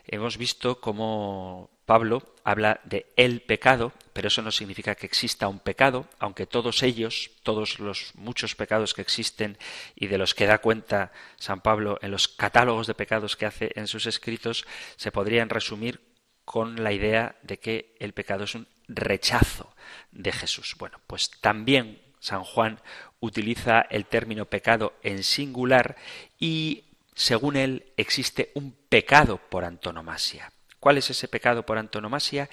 [0.06, 5.60] Hemos visto cómo Pablo habla de el pecado, pero eso no significa que exista un
[5.60, 9.58] pecado, aunque todos ellos, todos los muchos pecados que existen
[9.95, 13.71] y de los que da cuenta San Pablo en los catálogos de pecados que hace
[13.76, 16.02] en sus escritos, se podrían resumir
[16.43, 19.76] con la idea de que el pecado es un rechazo
[20.12, 20.76] de Jesús.
[20.78, 22.80] Bueno, pues también San Juan
[23.19, 25.95] utiliza el término pecado en singular
[26.39, 30.52] y según él existe un pecado por antonomasia.
[30.86, 32.48] ¿Cuál es ese pecado por antonomasia?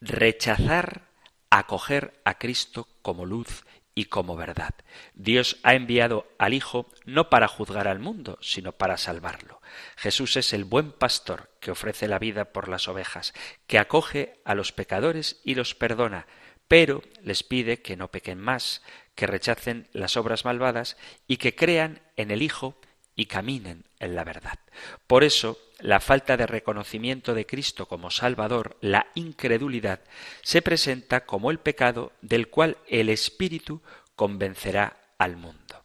[0.00, 1.02] Rechazar
[1.50, 4.74] acoger a Cristo como luz y como verdad.
[5.12, 9.60] Dios ha enviado al Hijo no para juzgar al mundo, sino para salvarlo.
[9.96, 13.34] Jesús es el buen pastor que ofrece la vida por las ovejas,
[13.66, 16.26] que acoge a los pecadores y los perdona,
[16.68, 18.80] pero les pide que no pequen más,
[19.14, 20.96] que rechacen las obras malvadas
[21.26, 22.80] y que crean en el Hijo
[23.16, 24.58] y caminen en la verdad.
[25.06, 30.00] Por eso, la falta de reconocimiento de Cristo como Salvador, la incredulidad,
[30.42, 33.82] se presenta como el pecado del cual el Espíritu
[34.14, 35.84] convencerá al mundo.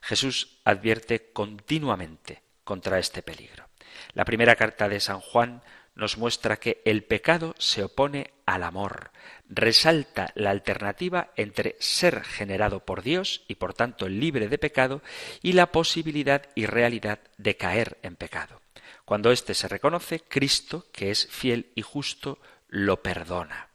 [0.00, 3.68] Jesús advierte continuamente contra este peligro.
[4.14, 5.62] La primera carta de San Juan
[5.98, 9.10] nos muestra que el pecado se opone al amor,
[9.48, 15.02] resalta la alternativa entre ser generado por Dios y por tanto libre de pecado
[15.42, 18.62] y la posibilidad y realidad de caer en pecado.
[19.04, 22.38] Cuando éste se reconoce, Cristo, que es fiel y justo,
[22.68, 23.68] lo perdona.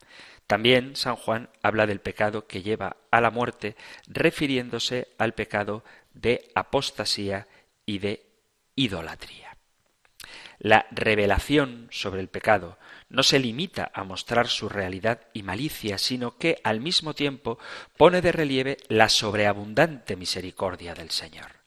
[0.47, 3.76] También San Juan habla del pecado que lleva a la muerte,
[4.07, 7.47] refiriéndose al pecado de apostasía
[7.86, 8.26] y de
[8.76, 9.53] idolatría.
[10.60, 12.78] La revelación sobre el pecado
[13.10, 17.60] no se limita a mostrar su realidad y malicia, sino que al mismo tiempo
[17.97, 21.64] pone de relieve la sobreabundante misericordia del Señor.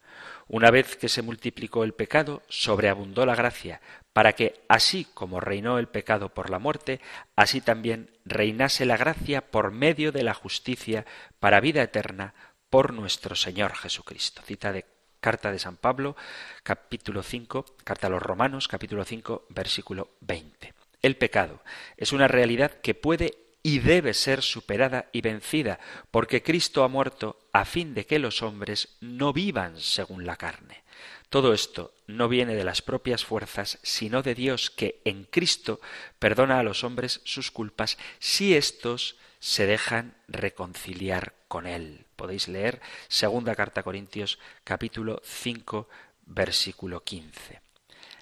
[0.49, 3.81] Una vez que se multiplicó el pecado, sobreabundó la gracia,
[4.13, 7.01] para que, así como reinó el pecado por la muerte,
[7.35, 11.05] así también reinase la gracia por medio de la justicia
[11.41, 12.35] para vida eterna
[12.71, 14.41] por nuestro Señor Jesucristo.
[14.43, 14.85] Cita de
[15.21, 16.17] Carta de San Pablo,
[16.63, 20.75] capítulo 5, Carta a los Romanos, capítulo 5, versículo 20.
[21.03, 21.63] El pecado
[21.97, 25.81] es una realidad que puede y debe ser superada y vencida,
[26.13, 30.85] porque Cristo ha muerto a fin de que los hombres no vivan según la carne.
[31.31, 35.81] Todo esto no viene de las propias fuerzas, sino de Dios que en Cristo
[36.21, 42.06] perdona a los hombres sus culpas si éstos se dejan reconciliar con Él.
[42.17, 45.89] Podéis leer segunda carta a Corintios capítulo 5
[46.25, 47.61] versículo 15.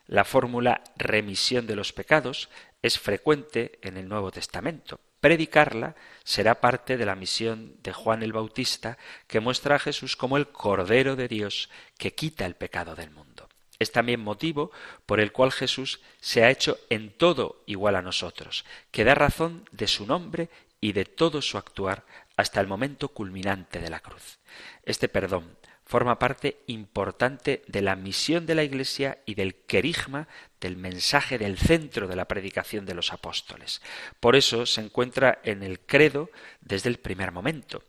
[0.09, 2.51] La fórmula remisión de los pecados
[2.83, 5.01] es frecuente en el Nuevo Testamento.
[5.21, 10.37] Predicarla será parte de la misión de Juan el Bautista, que muestra a Jesús como
[10.37, 13.49] el Cordero de Dios que quita el pecado del mundo.
[13.79, 14.71] Es también motivo
[15.07, 19.67] por el cual Jesús se ha hecho en todo igual a nosotros, que da razón
[19.73, 22.05] de su nombre y de todo su actuar
[22.37, 24.39] hasta el momento culminante de la cruz.
[24.85, 30.29] Este perdón forma parte importante de la misión de la Iglesia y del querigma
[30.61, 33.83] del mensaje del centro de la predicación de los apóstoles.
[34.19, 36.31] Por eso se encuentra en el credo
[36.61, 37.83] desde el primer momento.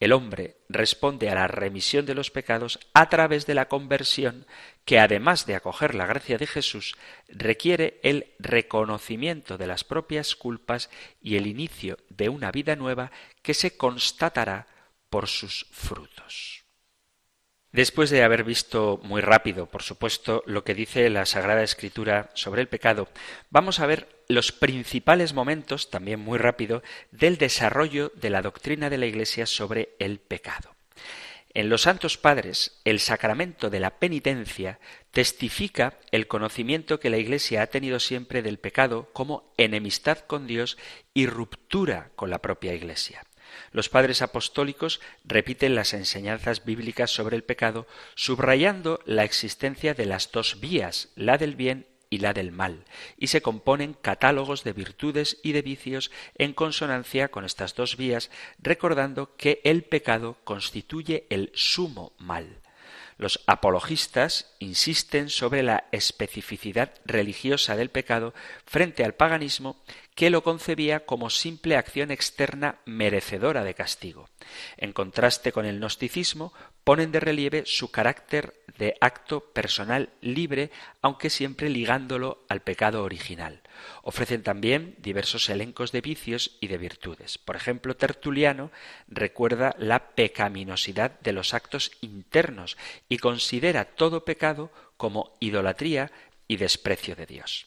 [0.00, 4.46] El hombre responde a la remisión de los pecados a través de la conversión
[4.86, 6.96] que además de acoger la gracia de Jesús,
[7.28, 10.88] requiere el reconocimiento de las propias culpas
[11.20, 14.66] y el inicio de una vida nueva que se constatará
[15.10, 16.59] por sus frutos.
[17.72, 22.62] Después de haber visto muy rápido, por supuesto, lo que dice la Sagrada Escritura sobre
[22.62, 23.08] el pecado,
[23.48, 28.98] vamos a ver los principales momentos, también muy rápido, del desarrollo de la doctrina de
[28.98, 30.74] la Iglesia sobre el pecado.
[31.52, 34.80] En los Santos Padres, el sacramento de la penitencia
[35.12, 40.76] testifica el conocimiento que la Iglesia ha tenido siempre del pecado como enemistad con Dios
[41.14, 43.24] y ruptura con la propia Iglesia.
[43.72, 50.32] Los padres apostólicos repiten las enseñanzas bíblicas sobre el pecado, subrayando la existencia de las
[50.32, 52.84] dos vías, la del bien y la del mal,
[53.16, 58.30] y se componen catálogos de virtudes y de vicios en consonancia con estas dos vías,
[58.58, 62.60] recordando que el pecado constituye el sumo mal.
[63.20, 68.32] Los apologistas insisten sobre la especificidad religiosa del pecado
[68.64, 69.76] frente al paganismo
[70.14, 74.30] que lo concebía como simple acción externa merecedora de castigo.
[74.78, 80.70] En contraste con el gnosticismo, ponen de relieve su carácter de acto personal libre,
[81.02, 83.60] aunque siempre ligándolo al pecado original.
[84.02, 87.38] Ofrecen también diversos elencos de vicios y de virtudes.
[87.38, 88.70] Por ejemplo, Tertuliano
[89.08, 92.76] recuerda la pecaminosidad de los actos internos
[93.08, 96.10] y considera todo pecado como idolatría
[96.48, 97.66] y desprecio de Dios.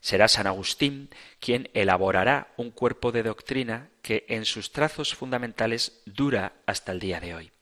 [0.00, 6.54] Será San Agustín quien elaborará un cuerpo de doctrina que en sus trazos fundamentales dura
[6.66, 7.52] hasta el día de hoy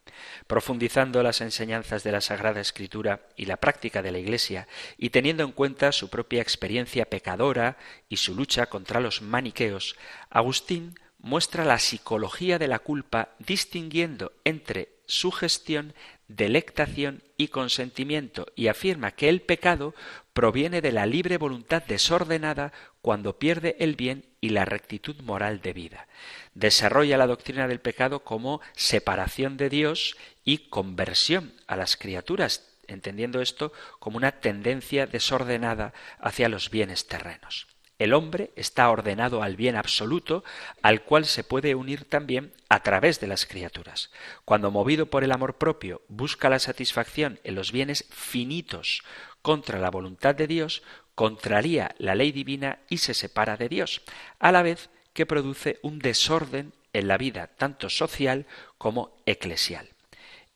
[0.46, 5.44] profundizando las enseñanzas de la Sagrada Escritura y la práctica de la Iglesia, y teniendo
[5.44, 7.76] en cuenta su propia experiencia pecadora
[8.08, 9.96] y su lucha contra los maniqueos,
[10.28, 15.92] Agustín muestra la psicología de la culpa distinguiendo entre sugestión,
[16.28, 19.94] delectación y consentimiento, y afirma que el pecado
[20.32, 22.72] proviene de la libre voluntad desordenada
[23.03, 26.09] cuando pierde el bien y la rectitud moral de vida.
[26.55, 33.40] Desarrolla la doctrina del pecado como separación de Dios y conversión a las criaturas, entendiendo
[33.40, 37.66] esto como una tendencia desordenada hacia los bienes terrenos.
[38.01, 40.42] El hombre está ordenado al bien absoluto,
[40.80, 44.11] al cual se puede unir también a través de las criaturas.
[44.46, 49.03] Cuando movido por el amor propio busca la satisfacción en los bienes finitos
[49.42, 50.82] contra la voluntad de Dios,
[51.20, 54.00] contraría la ley divina y se separa de Dios,
[54.38, 58.46] a la vez que produce un desorden en la vida tanto social
[58.78, 59.90] como eclesial.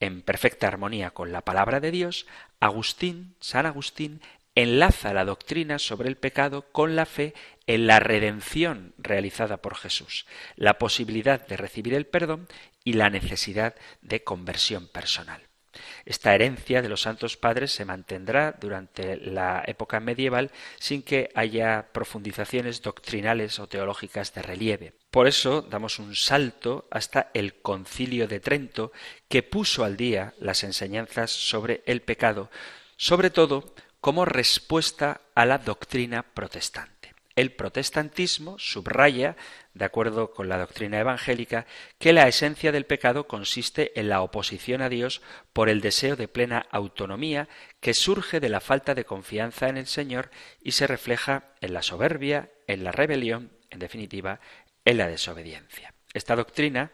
[0.00, 2.26] En perfecta armonía con la palabra de Dios,
[2.60, 4.22] Agustín, San Agustín,
[4.54, 7.34] enlaza la doctrina sobre el pecado con la fe
[7.66, 10.24] en la redención realizada por Jesús,
[10.56, 12.48] la posibilidad de recibir el perdón
[12.84, 15.42] y la necesidad de conversión personal.
[16.04, 21.88] Esta herencia de los santos padres se mantendrá durante la época medieval sin que haya
[21.92, 24.92] profundizaciones doctrinales o teológicas de relieve.
[25.10, 28.92] Por eso damos un salto hasta el concilio de Trento
[29.28, 32.50] que puso al día las enseñanzas sobre el pecado,
[32.96, 36.93] sobre todo como respuesta a la doctrina protestante.
[37.36, 39.36] El protestantismo subraya,
[39.72, 41.66] de acuerdo con la doctrina evangélica,
[41.98, 45.20] que la esencia del pecado consiste en la oposición a Dios
[45.52, 47.48] por el deseo de plena autonomía
[47.80, 50.30] que surge de la falta de confianza en el Señor
[50.62, 54.38] y se refleja en la soberbia, en la rebelión, en definitiva,
[54.84, 55.92] en la desobediencia.
[56.12, 56.92] Esta doctrina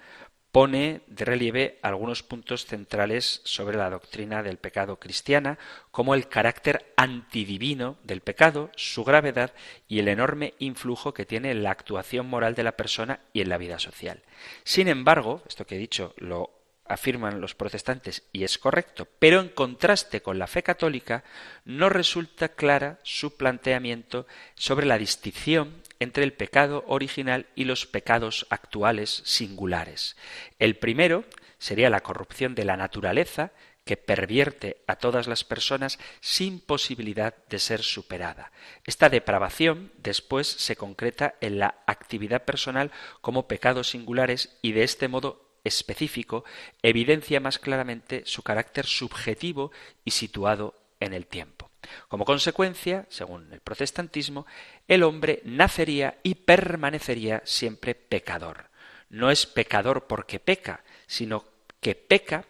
[0.53, 5.59] pone de relieve algunos puntos centrales sobre la doctrina del pecado cristiana,
[5.91, 9.53] como el carácter antidivino del pecado, su gravedad
[9.89, 13.49] y el enorme influjo que tiene en la actuación moral de la persona y en
[13.49, 14.23] la vida social.
[14.65, 16.51] Sin embargo, esto que he dicho lo
[16.91, 21.23] afirman los protestantes y es correcto, pero en contraste con la fe católica
[21.65, 24.27] no resulta clara su planteamiento
[24.57, 30.17] sobre la distinción entre el pecado original y los pecados actuales singulares.
[30.59, 31.25] El primero
[31.59, 33.53] sería la corrupción de la naturaleza,
[33.85, 38.53] que pervierte a todas las personas sin posibilidad de ser superada.
[38.85, 45.09] Esta depravación después se concreta en la actividad personal como pecados singulares y de este
[45.09, 46.45] modo específico
[46.83, 49.73] evidencia más claramente su carácter subjetivo
[50.05, 51.60] y situado en el tiempo.
[52.09, 54.47] Como consecuencia, según el protestantismo,
[54.89, 58.71] el hombre nacería y permanecería siempre pecador.
[59.09, 61.45] No es pecador porque peca, sino
[61.81, 62.45] que peca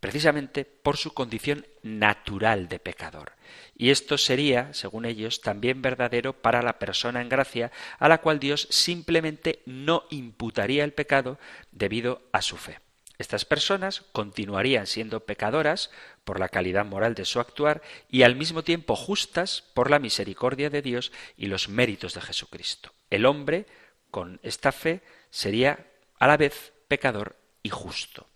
[0.00, 3.32] precisamente por su condición natural de pecador.
[3.74, 8.38] Y esto sería, según ellos, también verdadero para la persona en gracia a la cual
[8.38, 11.38] Dios simplemente no imputaría el pecado
[11.72, 12.80] debido a su fe.
[13.18, 15.90] Estas personas continuarían siendo pecadoras
[16.24, 20.68] por la calidad moral de su actuar y al mismo tiempo justas por la misericordia
[20.68, 22.92] de Dios y los méritos de Jesucristo.
[23.10, 23.66] El hombre,
[24.10, 25.86] con esta fe, sería
[26.18, 28.26] a la vez pecador y justo.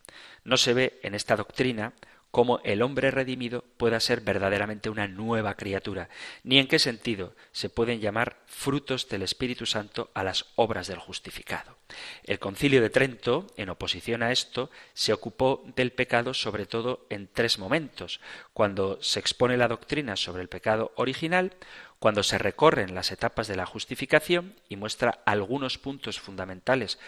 [0.45, 1.93] No se ve en esta doctrina
[2.31, 6.09] cómo el hombre redimido pueda ser verdaderamente una nueva criatura,
[6.43, 10.99] ni en qué sentido se pueden llamar frutos del Espíritu Santo a las obras del
[10.99, 11.79] justificado.
[12.25, 17.29] El concilio de Trento, en oposición a esto, se ocupó del pecado sobre todo en
[17.33, 18.21] tres momentos,
[18.53, 21.55] cuando se expone la doctrina sobre el pecado original,
[21.99, 26.99] cuando se recorren las etapas de la justificación y muestra algunos puntos fundamentales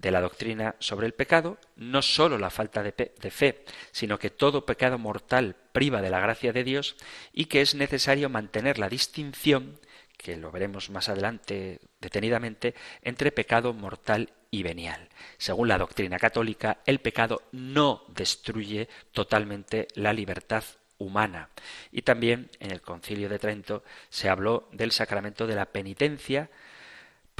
[0.00, 4.64] de la doctrina sobre el pecado, no sólo la falta de, fe, sino que todo
[4.64, 6.96] pecado mortal priva de la gracia de Dios
[7.32, 9.78] y que es necesario mantener la distinción,
[10.16, 15.08] que lo veremos más adelante detenidamente, entre pecado mortal y venial.
[15.36, 20.64] Según la doctrina católica, el pecado no destruye totalmente la libertad
[20.98, 21.48] humana.
[21.92, 26.50] Y también en el Concilio de Trento se habló del sacramento de la penitencia,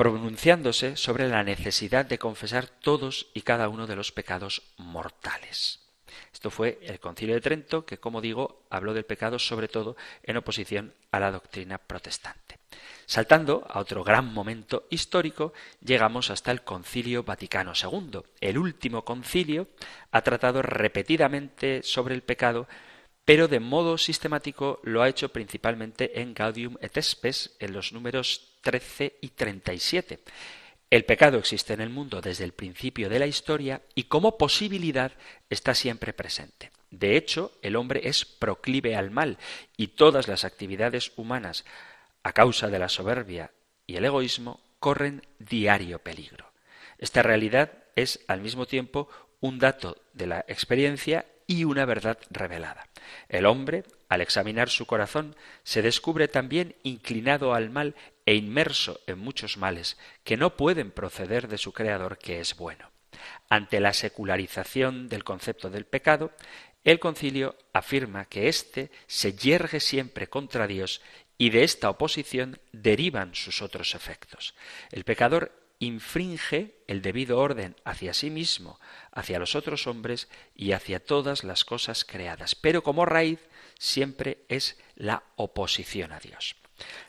[0.00, 5.80] pronunciándose sobre la necesidad de confesar todos y cada uno de los pecados mortales.
[6.32, 10.38] Esto fue el Concilio de Trento, que, como digo, habló del pecado sobre todo en
[10.38, 12.60] oposición a la doctrina protestante.
[13.04, 15.52] Saltando a otro gran momento histórico,
[15.84, 18.22] llegamos hasta el Concilio Vaticano II.
[18.40, 19.68] El último concilio
[20.12, 22.68] ha tratado repetidamente sobre el pecado,
[23.30, 28.56] pero de modo sistemático lo ha hecho principalmente en Gaudium et Spes, en los números
[28.62, 30.18] 13 y 37.
[30.90, 35.12] El pecado existe en el mundo desde el principio de la historia y como posibilidad
[35.48, 36.72] está siempre presente.
[36.90, 39.38] De hecho, el hombre es proclive al mal
[39.76, 41.64] y todas las actividades humanas,
[42.24, 43.52] a causa de la soberbia
[43.86, 46.50] y el egoísmo, corren diario peligro.
[46.98, 49.08] Esta realidad es al mismo tiempo
[49.38, 52.89] un dato de la experiencia y una verdad revelada.
[53.28, 57.94] El hombre, al examinar su corazón, se descubre también inclinado al mal
[58.26, 62.90] e inmerso en muchos males que no pueden proceder de su Creador que es bueno.
[63.48, 66.32] Ante la secularización del concepto del pecado,
[66.84, 71.02] el concilio afirma que éste se yergue siempre contra Dios
[71.36, 74.54] y de esta oposición derivan sus otros efectos.
[74.90, 78.78] El pecador infringe el debido orden hacia sí mismo,
[79.10, 83.40] hacia los otros hombres y hacia todas las cosas creadas, pero como raíz
[83.78, 86.54] siempre es la oposición a Dios.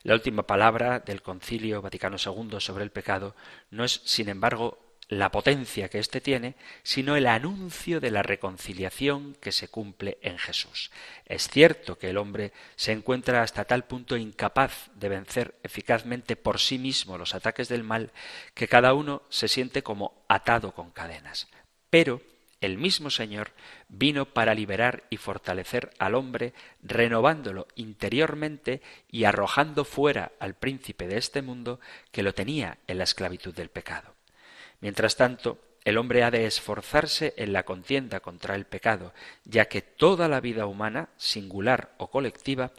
[0.04, 3.36] La última palabra del Concilio Vaticano II sobre el pecado
[3.70, 9.36] no es, sin embargo, la potencia que éste tiene, sino el anuncio de la reconciliación
[9.42, 10.90] que se cumple en Jesús.
[11.26, 16.62] Es cierto que el hombre se encuentra hasta tal punto incapaz de vencer eficazmente por
[16.62, 18.14] sí mismo los ataques del mal,
[18.54, 21.50] que cada uno se siente como atado con cadenas.
[21.90, 22.22] Pero
[22.62, 23.52] el mismo Señor
[23.90, 26.54] vino para liberar y fortalecer al hombre,
[26.84, 31.82] renovándolo interiormente y arrojando fuera al príncipe de este mundo
[32.14, 34.16] que lo tenía en la esclavitud del pecado.
[34.82, 39.14] Mientras tanto, el hombre ha de esforzarse en la contienda contra el pecado,
[39.46, 42.72] ya que toda la vida humana, singular o colectiva,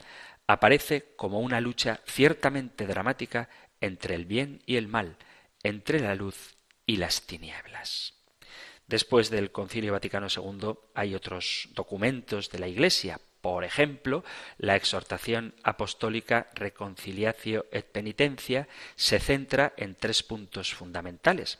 [0.47, 3.49] aparece como una lucha ciertamente dramática
[3.81, 5.17] entre el bien y el mal,
[5.63, 8.13] entre la luz y las tinieblas.
[8.87, 14.23] Después del Concilio Vaticano II hay otros documentos de la Iglesia, por ejemplo,
[14.57, 21.59] la exhortación apostólica Reconciliatio et Penitencia se centra en tres puntos fundamentales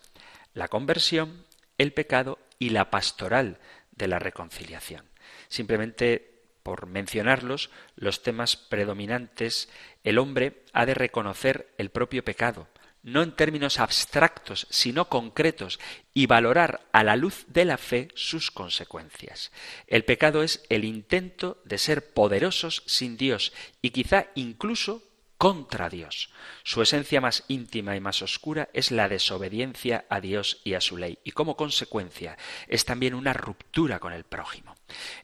[0.54, 1.46] la conversión,
[1.78, 3.60] el pecado y la pastoral
[3.92, 5.06] de la reconciliación.
[5.48, 6.34] Simplemente
[6.64, 9.70] por mencionarlos, los temas predominantes,
[10.04, 12.68] el hombre ha de reconocer el propio pecado,
[13.04, 15.80] no en términos abstractos, sino concretos,
[16.14, 19.52] y valorar a la luz de la fe sus consecuencias.
[19.88, 23.52] El pecado es el intento de ser poderosos sin Dios
[23.82, 25.04] y quizá incluso
[25.44, 26.30] contra Dios.
[26.64, 30.96] Su esencia más íntima y más oscura es la desobediencia a Dios y a su
[30.96, 32.38] ley, y como consecuencia
[32.70, 34.74] es también una ruptura con el prójimo.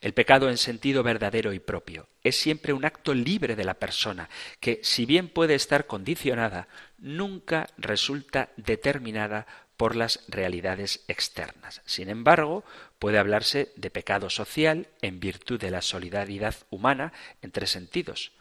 [0.02, 4.28] El pecado en sentido verdadero y propio es siempre un acto libre de la persona,
[4.60, 6.68] que si bien puede estar condicionada,
[6.98, 9.46] nunca resulta determinada
[9.78, 11.80] por las realidades externas.
[11.86, 12.62] Sin embargo,
[12.98, 18.32] puede hablarse de pecado social en virtud de la solidaridad humana en tres sentidos.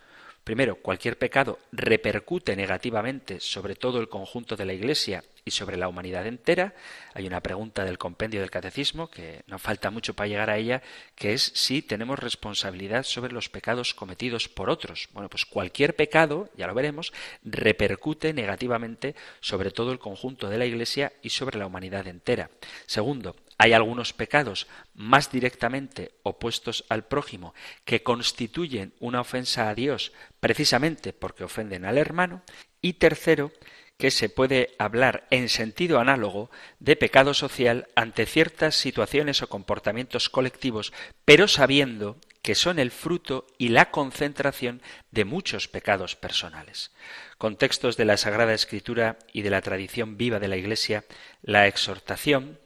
[0.50, 5.88] Primero, cualquier pecado repercute negativamente sobre todo el conjunto de la Iglesia y sobre la
[5.88, 6.74] humanidad entera.
[7.14, 10.82] Hay una pregunta del compendio del catecismo, que no falta mucho para llegar a ella,
[11.14, 15.10] que es si tenemos responsabilidad sobre los pecados cometidos por otros.
[15.14, 20.66] Bueno, pues cualquier pecado, ya lo veremos, repercute negativamente sobre todo el conjunto de la
[20.66, 22.50] Iglesia y sobre la humanidad entera.
[22.88, 27.54] Segundo, hay algunos pecados más directamente opuestos al prójimo
[27.84, 32.42] que constituyen una ofensa a Dios precisamente porque ofenden al hermano.
[32.82, 33.52] Y tercero,
[33.98, 36.50] que se puede hablar en sentido análogo
[36.80, 40.94] de pecado social ante ciertas situaciones o comportamientos colectivos,
[41.26, 44.82] pero sabiendo que son el fruto y la concentración
[45.12, 46.94] de muchos pecados personales.
[47.38, 51.04] Con textos de la Sagrada Escritura y de la tradición viva de la Iglesia,
[51.42, 52.58] la exhortación,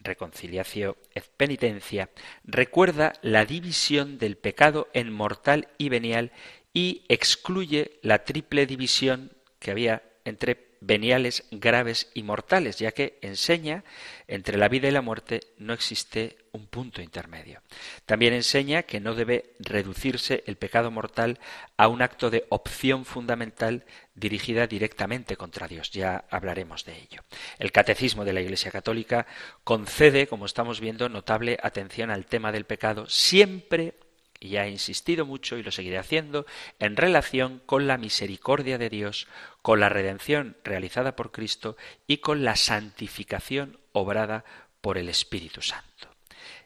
[0.00, 2.10] reconciliación et penitencia,
[2.44, 6.32] recuerda la división del pecado en mortal y venial
[6.72, 13.84] y excluye la triple división que había entre veniales, graves y mortales, ya que enseña
[14.26, 17.62] entre la vida y la muerte no existe un punto intermedio.
[18.06, 21.38] También enseña que no debe reducirse el pecado mortal
[21.76, 25.90] a un acto de opción fundamental dirigida directamente contra Dios.
[25.90, 27.22] Ya hablaremos de ello.
[27.58, 29.26] El catecismo de la Iglesia Católica
[29.64, 33.94] concede, como estamos viendo, notable atención al tema del pecado siempre
[34.40, 36.46] y ha insistido mucho y lo seguiré haciendo
[36.78, 39.26] en relación con la misericordia de Dios,
[39.62, 41.76] con la redención realizada por Cristo
[42.06, 44.44] y con la santificación obrada
[44.80, 46.08] por el Espíritu Santo.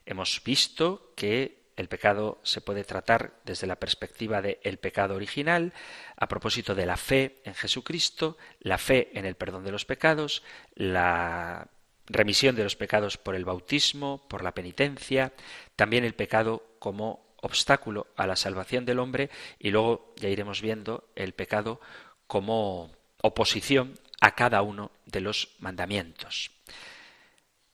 [0.05, 5.73] Hemos visto que el pecado se puede tratar desde la perspectiva del el pecado original,
[6.17, 10.43] a propósito de la fe en Jesucristo, la fe en el perdón de los pecados,
[10.75, 11.69] la
[12.07, 15.33] remisión de los pecados por el bautismo, por la penitencia,
[15.77, 19.29] también el pecado como obstáculo a la salvación del hombre
[19.59, 21.81] y luego ya iremos viendo el pecado
[22.27, 22.91] como
[23.21, 26.53] oposición a cada uno de los mandamientos.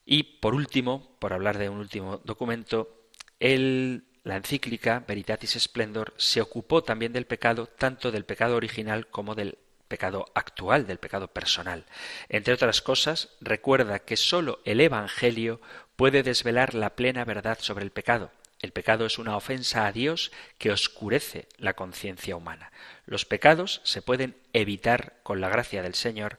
[0.05, 3.09] Y por último, por hablar de un último documento,
[3.39, 9.35] el, la encíclica Veritatis Splendor se ocupó también del pecado, tanto del pecado original como
[9.35, 11.85] del pecado actual, del pecado personal.
[12.29, 15.61] Entre otras cosas, recuerda que sólo el Evangelio
[15.97, 18.31] puede desvelar la plena verdad sobre el pecado.
[18.61, 22.73] El pecado es una ofensa a Dios que oscurece la conciencia humana.
[23.07, 26.39] Los pecados se pueden evitar con la gracia del Señor,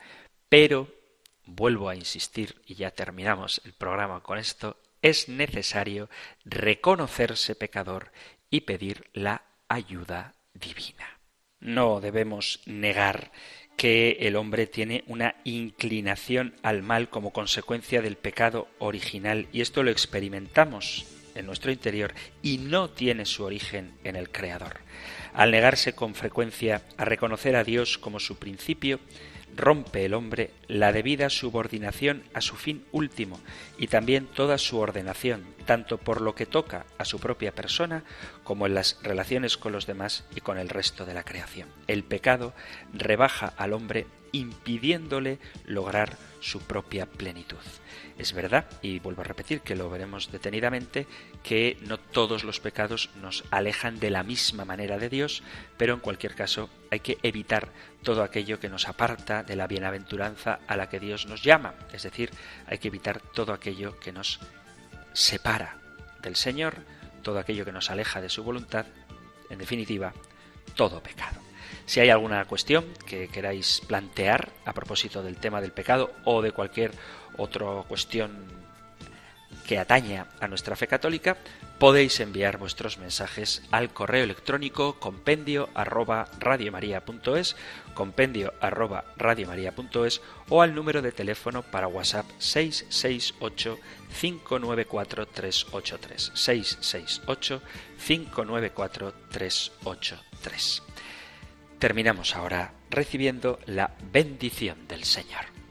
[0.49, 0.93] pero,
[1.45, 6.09] vuelvo a insistir, y ya terminamos el programa con esto, es necesario
[6.43, 8.11] reconocerse pecador
[8.49, 11.19] y pedir la ayuda divina.
[11.61, 13.31] No debemos negar
[13.77, 19.83] que el hombre tiene una inclinación al mal como consecuencia del pecado original y esto
[19.83, 21.05] lo experimentamos
[21.39, 24.77] en nuestro interior y no tiene su origen en el Creador.
[25.33, 28.99] Al negarse con frecuencia a reconocer a Dios como su principio,
[29.55, 33.39] rompe el hombre la debida subordinación a su fin último
[33.77, 38.03] y también toda su ordenación, tanto por lo que toca a su propia persona
[38.43, 41.67] como en las relaciones con los demás y con el resto de la creación.
[41.87, 42.53] El pecado
[42.93, 47.57] rebaja al hombre impidiéndole lograr su propia plenitud.
[48.19, 51.07] Es verdad, y vuelvo a repetir que lo veremos detenidamente,
[51.41, 55.41] que no todos los pecados nos alejan de la misma manera de Dios,
[55.77, 57.69] pero en cualquier caso hay que evitar
[58.03, 62.03] todo aquello que nos aparta de la bienaventuranza a la que Dios nos llama, es
[62.03, 62.29] decir,
[62.67, 64.41] hay que evitar todo aquello que nos
[65.13, 65.77] separa
[66.21, 66.75] del Señor,
[67.23, 68.85] todo aquello que nos aleja de su voluntad,
[69.49, 70.13] en definitiva,
[70.75, 71.39] todo pecado.
[71.85, 76.51] Si hay alguna cuestión que queráis plantear a propósito del tema del pecado o de
[76.51, 76.91] cualquier
[77.39, 78.59] otra cuestión
[79.69, 81.37] que ataña a nuestra fe católica,
[81.77, 86.27] podéis enviar vuestros mensajes al correo electrónico compendio arroba
[87.93, 89.05] compendio arroba
[90.49, 93.77] o al número de teléfono para WhatsApp 668
[94.19, 97.61] 594 383 668
[98.07, 100.83] 594 383.
[101.77, 105.58] Terminamos ahora recibiendo la bendición del Señor.